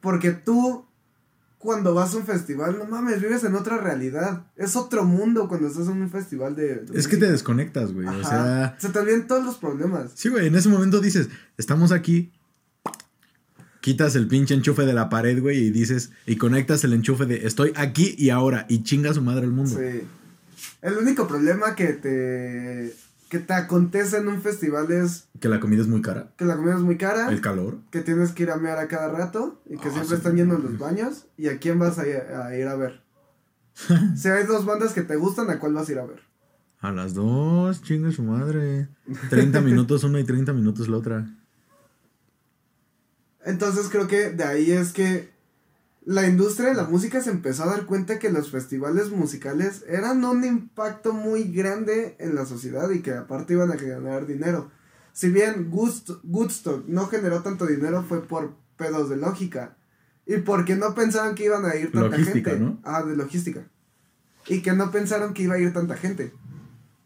Porque 0.00 0.30
tú, 0.30 0.85
cuando 1.58 1.94
vas 1.94 2.14
a 2.14 2.18
un 2.18 2.24
festival, 2.26 2.78
no 2.78 2.84
mames, 2.84 3.20
vives 3.20 3.42
en 3.44 3.54
otra 3.54 3.78
realidad. 3.78 4.46
Es 4.56 4.76
otro 4.76 5.04
mundo 5.04 5.48
cuando 5.48 5.68
estás 5.68 5.88
en 5.88 6.02
un 6.02 6.10
festival 6.10 6.54
de... 6.54 6.76
de 6.76 6.98
Es 6.98 7.08
que 7.08 7.16
te 7.16 7.30
desconectas, 7.30 7.92
güey. 7.92 8.06
O 8.06 8.24
sea, 8.24 8.76
Se 8.78 8.90
te 8.90 8.98
olvidan 8.98 9.26
todos 9.26 9.44
los 9.44 9.56
problemas. 9.56 10.12
sí, 10.14 10.28
güey. 10.28 10.46
En 10.46 10.54
ese 10.54 10.68
momento 10.68 11.00
dices, 11.00 11.28
estamos 11.56 11.92
aquí. 11.92 12.32
Quitas 13.80 14.16
el 14.16 14.26
pinche 14.26 14.52
enchufe 14.54 14.84
de 14.84 14.92
la 14.92 15.08
pared, 15.08 15.40
güey, 15.40 15.58
y 15.58 15.70
dices, 15.70 16.10
y 16.26 16.36
conectas 16.36 16.82
el 16.82 16.92
enchufe 16.92 17.24
de 17.24 17.46
estoy 17.46 17.72
aquí 17.76 18.16
y 18.18 18.30
ahora, 18.30 18.66
y 18.68 18.82
chinga 18.82 19.14
su 19.14 19.22
madre 19.22 19.44
el 19.44 19.52
mundo. 19.52 19.78
Sí. 19.78 20.02
El 20.82 20.98
único 20.98 21.28
problema 21.28 21.74
que 21.74 21.92
te 21.92 22.94
que 23.28 23.38
te 23.40 23.52
acontece 23.54 24.18
en 24.18 24.28
un 24.28 24.40
festival 24.40 24.90
es 24.92 25.28
Que 25.40 25.48
la 25.48 25.58
comida 25.60 25.82
es 25.82 25.88
muy 25.88 26.00
cara. 26.02 26.32
que 26.36 26.44
la 26.44 26.56
comida 26.56 26.74
es 26.74 26.80
muy 26.82 26.96
cara, 26.96 27.28
El 27.30 27.40
calor. 27.40 27.78
que 27.90 28.00
tienes 28.02 28.32
que 28.32 28.44
ir 28.44 28.50
a 28.50 28.56
mear 28.56 28.78
a 28.78 28.88
cada 28.88 29.08
rato 29.08 29.60
y 29.66 29.76
que 29.78 29.88
Ah, 29.88 29.92
siempre 29.92 30.08
sí. 30.10 30.14
están 30.14 30.36
llenos 30.36 30.62
los 30.62 30.78
baños 30.78 31.26
y 31.36 31.48
a 31.48 31.58
quién 31.58 31.78
vas 31.78 31.98
a 31.98 32.06
ir 32.06 32.16
a, 32.16 32.56
ir 32.56 32.66
a 32.68 32.76
ver. 32.76 33.02
si 34.16 34.28
hay 34.28 34.44
dos 34.46 34.64
bandas 34.64 34.92
que 34.92 35.02
te 35.02 35.16
gustan, 35.16 35.50
¿a 35.50 35.58
cuál 35.58 35.74
vas 35.74 35.88
a 35.88 35.92
ir 35.92 35.98
a 35.98 36.06
ver? 36.06 36.20
A 36.80 36.92
las 36.92 37.14
dos, 37.14 37.82
chinga 37.82 38.12
su 38.12 38.22
madre. 38.22 38.88
30 39.30 39.60
minutos 39.60 40.04
una 40.04 40.20
y 40.20 40.24
30 40.24 40.52
minutos 40.52 40.88
la 40.88 40.96
otra. 40.98 41.26
Entonces 43.44 43.88
creo 43.90 44.08
que 44.08 44.30
de 44.30 44.44
ahí 44.44 44.72
es 44.72 44.92
que 44.92 45.30
la 46.06 46.24
industria 46.26 46.68
de 46.68 46.76
la 46.76 46.84
música 46.84 47.20
se 47.20 47.30
empezó 47.30 47.64
a 47.64 47.66
dar 47.66 47.84
cuenta 47.84 48.20
que 48.20 48.30
los 48.30 48.50
festivales 48.52 49.10
musicales 49.10 49.84
eran 49.88 50.24
un 50.24 50.44
impacto 50.44 51.12
muy 51.12 51.50
grande 51.52 52.14
en 52.20 52.36
la 52.36 52.46
sociedad 52.46 52.88
y 52.90 53.02
que 53.02 53.12
aparte 53.12 53.54
iban 53.54 53.72
a 53.72 53.76
ganar 53.76 54.24
dinero. 54.24 54.70
Si 55.12 55.30
bien 55.30 55.72
Woodst- 55.72 56.20
Woodstock 56.22 56.86
no 56.86 57.06
generó 57.08 57.42
tanto 57.42 57.66
dinero 57.66 58.04
fue 58.08 58.22
por 58.22 58.54
pedos 58.76 59.10
de 59.10 59.16
lógica 59.16 59.76
y 60.26 60.36
porque 60.38 60.76
no 60.76 60.94
pensaban 60.94 61.34
que 61.34 61.44
iban 61.46 61.64
a 61.64 61.74
ir 61.74 61.90
tanta 61.90 62.08
Logística, 62.16 62.50
gente. 62.52 62.64
¿no? 62.64 62.80
Ah, 62.84 63.02
de 63.02 63.16
logística. 63.16 63.66
Y 64.46 64.62
que 64.62 64.72
no 64.74 64.92
pensaron 64.92 65.34
que 65.34 65.42
iba 65.42 65.56
a 65.56 65.58
ir 65.58 65.72
tanta 65.72 65.96
gente. 65.96 66.32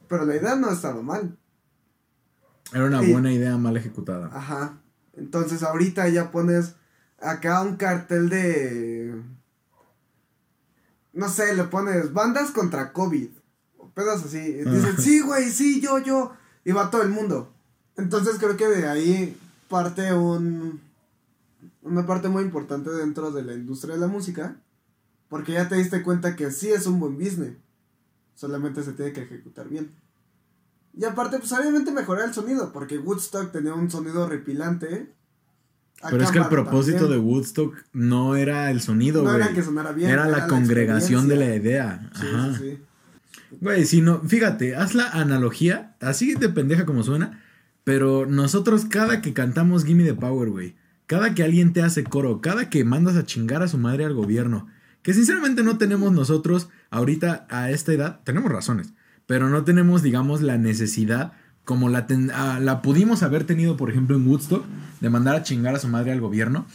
Pero 0.09 0.27
la 0.27 0.37
idea 0.37 0.57
no 0.57 0.71
estaba 0.71 1.01
mal. 1.01 1.39
Era 2.75 2.85
una 2.85 3.01
buena 3.01 3.33
idea 3.33 3.57
mal 3.57 3.79
ejecutada. 3.79 4.29
Ajá. 4.33 4.79
Entonces 5.17 5.63
ahorita 5.63 6.07
ya 6.11 6.31
pones 6.31 6.75
acá 7.21 7.63
un 7.63 7.77
cartel 7.77 8.29
de... 8.29 9.23
No 11.13 11.29
sé, 11.29 11.55
le 11.55 11.65
pones 11.65 12.13
bandas 12.13 12.51
contra 12.51 12.93
COVID. 12.93 13.31
O 13.79 13.89
pedos 13.91 14.25
así. 14.25 14.39
Y 14.39 14.65
dicen, 14.65 14.97
sí, 14.99 15.21
güey, 15.21 15.51
sí, 15.51 15.81
yo, 15.81 15.99
yo. 15.99 16.33
Y 16.65 16.73
va 16.73 16.91
todo 16.91 17.03
el 17.03 17.11
mundo. 17.11 17.53
Entonces 17.97 18.37
creo 18.39 18.57
que 18.57 18.69
de 18.69 18.89
ahí 18.89 19.37
parte 19.69 20.13
un... 20.15 20.81
Una 21.83 22.07
parte 22.07 22.29
muy 22.29 22.43
importante 22.43 22.91
dentro 22.91 23.31
de 23.31 23.43
la 23.43 23.55
industria 23.55 23.95
de 23.95 24.01
la 24.01 24.07
música. 24.07 24.57
Porque 25.29 25.53
ya 25.53 25.69
te 25.69 25.77
diste 25.77 26.03
cuenta 26.03 26.37
que 26.37 26.51
sí 26.51 26.71
es 26.71 26.87
un 26.87 27.01
buen 27.01 27.17
business. 27.17 27.57
Solamente 28.35 28.83
se 28.83 28.93
tiene 28.93 29.13
que 29.13 29.23
ejecutar 29.23 29.69
bien. 29.69 29.95
Y 30.93 31.05
aparte, 31.05 31.39
pues 31.39 31.53
obviamente 31.53 31.93
mejorar 31.93 32.27
el 32.27 32.35
sonido, 32.35 32.73
porque 32.73 32.99
Woodstock 32.99 33.53
tenía 33.53 33.75
un 33.75 33.91
sonido 33.91 34.29
repilante. 34.29 35.15
Pero 36.09 36.23
es 36.25 36.31
que 36.31 36.39
el 36.39 36.47
propósito 36.49 37.09
de. 37.09 37.19
Woodstock 37.19 37.75
no 37.93 38.37
era 38.37 38.71
el 38.71 38.81
sonido, 38.81 39.23
No 39.23 39.31
güey. 39.33 39.43
era 39.43 39.53
que 39.53 39.63
sonara 39.63 39.93
bien. 39.93 40.11
era 40.11 40.27
la 40.27 40.47
congregación 40.47 41.29
de 41.29 41.37
la 41.37 41.55
idea. 41.55 42.11
Sí, 42.19 42.27
Ajá. 42.33 42.55
sí, 42.55 42.59
sí. 42.71 42.79
Güey, 43.61 43.85
si 43.85 44.01
no, 44.01 44.21
fíjate, 44.23 44.77
haz 44.77 44.95
la 44.95 45.11
analogía, 45.11 45.95
así 46.01 46.35
de 46.35 46.49
pendeja 46.49 46.87
como 46.87 47.03
suena, 47.03 47.43
pero 47.85 48.25
nosotros 48.27 48.85
cada 48.87 49.21
que 49.21 49.33
cantamos 49.35 49.85
Gimme 49.85 50.05
the 50.05 50.15
Power, 50.15 50.49
güey, 50.51 50.77
cada 51.07 51.35
que 51.35 51.43
alguien 51.43 51.73
te 51.73 51.83
hace 51.83 52.05
coro, 52.05 52.41
cada 52.41 52.71
que 52.71 52.85
mandas 52.85 53.17
a 53.17 53.27
chingar 53.27 53.63
a 53.63 53.69
su 53.69 53.77
madre 53.77 54.05
al 54.05 54.15
gobierno, 54.15 54.69
que 55.03 55.13
sinceramente 55.15 55.63
no 55.65 55.79
tenemos 55.79 56.13
nosotros 56.13 56.69
ahorita 56.91 57.47
a 57.51 57.71
esta 57.71 57.93
edad, 57.93 58.21
tenemos 58.25 58.51
razones, 58.53 58.93
pero 59.27 59.51
no 59.51 59.65
tenemos, 59.65 60.03
digamos, 60.03 60.41
la 60.43 60.57
necesidad 60.57 61.33
como 61.65 61.89
la, 61.89 62.07
ten- 62.07 62.31
ah, 62.35 62.59
la 62.61 62.83
pudimos 62.83 63.23
haber 63.23 63.45
tenido, 63.45 63.77
por 63.77 63.91
ejemplo, 63.91 64.17
en 64.17 64.27
Woodstock, 64.27 64.65
de 65.01 65.11
mandar 65.11 65.37
a 65.37 65.43
chingar 65.43 65.75
a 65.75 65.79
su 65.79 65.89
madre 65.89 66.13
al 66.13 66.21
gobierno. 66.21 66.67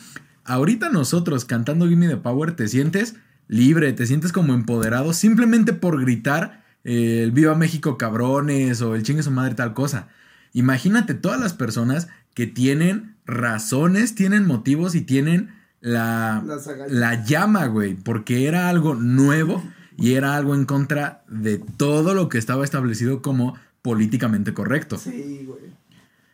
Ahorita 0.45 0.89
nosotros 0.89 1.45
cantando 1.45 1.88
Gimme 1.88 2.08
the 2.08 2.17
Power 2.17 2.52
te 2.56 2.67
sientes 2.67 3.15
libre, 3.48 3.93
te 3.93 4.06
sientes 4.08 4.32
como 4.32 4.54
empoderado 4.54 5.13
simplemente 5.13 5.74
por 5.74 6.00
gritar 6.02 6.63
eh, 6.84 7.21
el 7.24 7.32
Viva 7.32 7.56
México 7.56 7.98
cabrones 7.98 8.82
o 8.82 8.95
el 8.95 9.04
chingue 9.04 9.24
su 9.24 9.32
madre 9.32 9.56
tal 9.56 9.74
cosa. 9.74 10.08
Imagínate 10.54 11.13
todas 11.15 11.39
las 11.39 11.54
personas 11.54 12.08
que 12.34 12.48
tienen 12.48 13.15
razones, 13.26 14.15
tienen 14.15 14.45
motivos 14.45 14.95
y 14.95 15.02
tienen 15.02 15.54
la, 15.82 16.43
la 16.89 17.24
llama, 17.26 17.65
güey, 17.67 17.95
porque 17.95 18.48
era 18.48 18.69
algo 18.69 18.95
nuevo 18.95 19.63
y 19.98 20.13
era 20.13 20.36
algo 20.36 20.56
en 20.56 20.65
contra 20.65 21.24
de 21.28 21.58
todo 21.58 22.13
lo 22.13 22.30
que 22.30 22.38
estaba 22.38 22.63
establecido 22.63 23.21
como 23.21 23.56
políticamente 23.86 24.52
correcto. 24.56 24.98
Sí, 24.98 25.43
güey. 25.45 25.62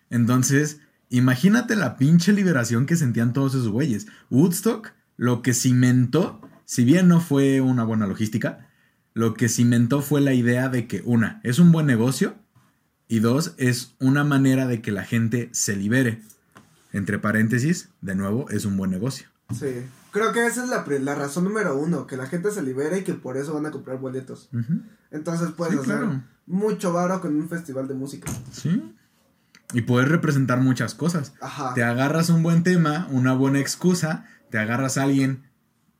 Entonces, 0.09 0.79
imagínate 1.09 1.75
la 1.75 1.97
pinche 1.97 2.31
liberación 2.31 2.85
que 2.85 2.95
sentían 2.95 3.33
todos 3.33 3.55
esos 3.55 3.67
güeyes. 3.67 4.07
Woodstock, 4.29 4.93
lo 5.17 5.41
que 5.41 5.53
cimentó, 5.53 6.39
si 6.63 6.85
bien 6.85 7.09
no 7.09 7.19
fue 7.19 7.59
una 7.59 7.83
buena 7.83 8.07
logística, 8.07 8.69
lo 9.13 9.33
que 9.33 9.49
cimentó 9.49 10.01
fue 10.01 10.21
la 10.21 10.33
idea 10.33 10.69
de 10.69 10.87
que, 10.87 11.01
una, 11.03 11.41
es 11.43 11.59
un 11.59 11.73
buen 11.73 11.87
negocio 11.87 12.35
y 13.09 13.19
dos, 13.19 13.53
es 13.57 13.95
una 13.99 14.23
manera 14.23 14.65
de 14.65 14.81
que 14.81 14.93
la 14.93 15.03
gente 15.03 15.49
se 15.51 15.75
libere. 15.75 16.21
Entre 16.93 17.19
paréntesis, 17.19 17.89
de 17.99 18.15
nuevo, 18.15 18.49
es 18.49 18.63
un 18.63 18.77
buen 18.77 18.91
negocio. 18.91 19.27
Sí. 19.53 19.85
Creo 20.11 20.33
que 20.33 20.45
esa 20.45 20.63
es 20.63 20.69
la, 20.69 20.85
la 20.99 21.15
razón 21.15 21.45
número 21.45 21.77
uno, 21.77 22.05
que 22.07 22.17
la 22.17 22.25
gente 22.27 22.51
se 22.51 22.61
libere 22.61 22.99
y 22.99 23.03
que 23.03 23.13
por 23.13 23.37
eso 23.37 23.53
van 23.53 23.65
a 23.65 23.71
comprar 23.71 23.97
boletos. 23.99 24.49
Entonces 25.09 25.49
puedes 25.55 25.73
Sí, 25.75 25.79
hacer 25.81 25.97
claro. 25.99 26.21
mucho 26.47 26.91
varo 26.93 27.21
con 27.21 27.35
un 27.35 27.47
festival 27.47 27.87
de 27.87 27.93
música. 27.93 28.29
Sí. 28.51 28.93
Y 29.73 29.81
puedes 29.83 30.09
representar 30.09 30.59
muchas 30.59 30.95
cosas. 30.95 31.33
Ajá. 31.39 31.73
Te 31.73 31.83
agarras 31.83 32.29
un 32.29 32.43
buen 32.43 32.63
tema, 32.63 33.07
una 33.11 33.33
buena 33.33 33.59
excusa, 33.59 34.25
te 34.49 34.57
agarras 34.57 34.97
a 34.97 35.03
alguien 35.03 35.43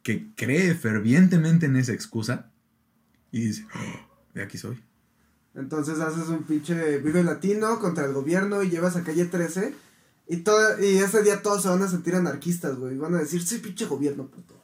que 0.04 0.34
cree 0.36 0.76
fervientemente 0.76 1.68
en 1.68 1.78
esa 1.78 1.94
excusa 1.94 2.50
y 3.32 3.46
dice, 3.46 3.66
"Oh, 3.74 4.10
de 4.34 4.44
aquí 4.44 4.58
soy. 4.58 4.82
Entonces 5.56 6.00
haces 6.00 6.28
un 6.28 6.44
pinche 6.44 6.98
Vive 7.00 7.24
Latino 7.24 7.80
contra 7.80 8.06
el 8.06 8.14
gobierno 8.14 8.62
y 8.64 8.70
llevas 8.70 8.96
a 8.98 9.04
calle 9.04 9.26
13. 9.26 9.74
Y, 10.32 10.38
todo, 10.38 10.82
y 10.82 10.96
ese 11.00 11.24
día 11.24 11.42
todos 11.42 11.62
se 11.62 11.68
van 11.68 11.82
a 11.82 11.90
sentir 11.90 12.16
anarquistas, 12.16 12.78
güey. 12.78 12.96
Van 12.96 13.14
a 13.16 13.18
decir, 13.18 13.44
sí, 13.44 13.58
pinche 13.58 13.86
gobierno, 13.86 14.28
puto. 14.28 14.56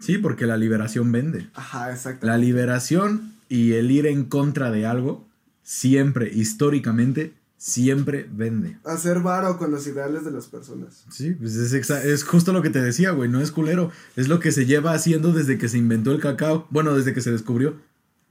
Sí, 0.00 0.16
porque 0.16 0.46
la 0.46 0.56
liberación 0.56 1.12
vende. 1.12 1.50
Ajá, 1.52 1.90
exacto. 1.90 2.26
La 2.26 2.38
liberación 2.38 3.34
y 3.50 3.74
el 3.74 3.90
ir 3.90 4.06
en 4.06 4.24
contra 4.24 4.70
de 4.70 4.86
algo 4.86 5.28
siempre, 5.62 6.32
históricamente, 6.32 7.34
siempre 7.58 8.26
vende. 8.32 8.78
Hacer 8.84 9.20
varo 9.20 9.58
con 9.58 9.70
los 9.70 9.86
ideales 9.86 10.24
de 10.24 10.30
las 10.30 10.46
personas. 10.46 11.04
Sí, 11.10 11.32
pues 11.32 11.54
es, 11.56 11.90
es 11.90 12.24
justo 12.24 12.54
lo 12.54 12.62
que 12.62 12.70
te 12.70 12.80
decía, 12.80 13.10
güey, 13.10 13.28
no 13.28 13.42
es 13.42 13.50
culero. 13.50 13.92
Es 14.16 14.28
lo 14.28 14.40
que 14.40 14.50
se 14.50 14.64
lleva 14.64 14.94
haciendo 14.94 15.34
desde 15.34 15.58
que 15.58 15.68
se 15.68 15.76
inventó 15.76 16.10
el 16.12 16.22
cacao. 16.22 16.66
Bueno, 16.70 16.94
desde 16.94 17.12
que 17.12 17.20
se 17.20 17.32
descubrió. 17.32 17.76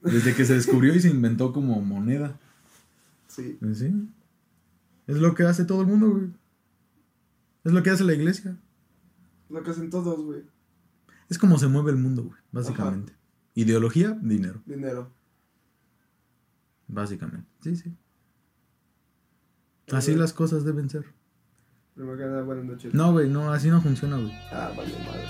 Desde 0.02 0.34
que 0.34 0.46
se 0.46 0.56
descubrió 0.56 0.96
y 0.96 1.00
se 1.00 1.10
inventó 1.10 1.54
como 1.54 1.80
moneda. 1.80 2.40
Sí. 3.28 3.60
Sí. 3.76 3.94
Es 5.08 5.18
lo 5.18 5.36
que 5.36 5.44
hace 5.44 5.66
todo 5.66 5.82
el 5.82 5.88
mundo, 5.88 6.10
güey. 6.12 6.30
Es 7.64 7.72
lo 7.72 7.84
que 7.84 7.90
hace 7.90 8.04
la 8.04 8.14
iglesia. 8.14 8.58
Lo 9.50 9.64
que 9.64 9.72
hacen 9.72 9.90
todos, 9.90 10.20
güey. 10.24 10.44
Es 11.30 11.38
como 11.38 11.58
se 11.58 11.68
mueve 11.68 11.92
el 11.92 11.98
mundo, 11.98 12.24
güey, 12.24 12.40
básicamente. 12.52 13.14
Ideología, 13.54 14.18
dinero, 14.22 14.62
Dinero. 14.66 15.12
básicamente. 16.88 17.48
Sí, 17.62 17.76
sí. 17.76 17.96
Así 19.92 20.16
las 20.16 20.34
cosas 20.34 20.64
deben 20.66 20.90
ser. 20.90 21.06
Buenas 21.96 22.66
noches. 22.66 22.94
No, 22.94 23.12
güey, 23.14 23.30
no, 23.30 23.52
así 23.54 23.70
no 23.70 23.82
funciona, 23.82 24.18
güey. 24.18 24.32
Ah, 24.52 24.74
vale, 24.76 24.92
madre. 25.06 25.25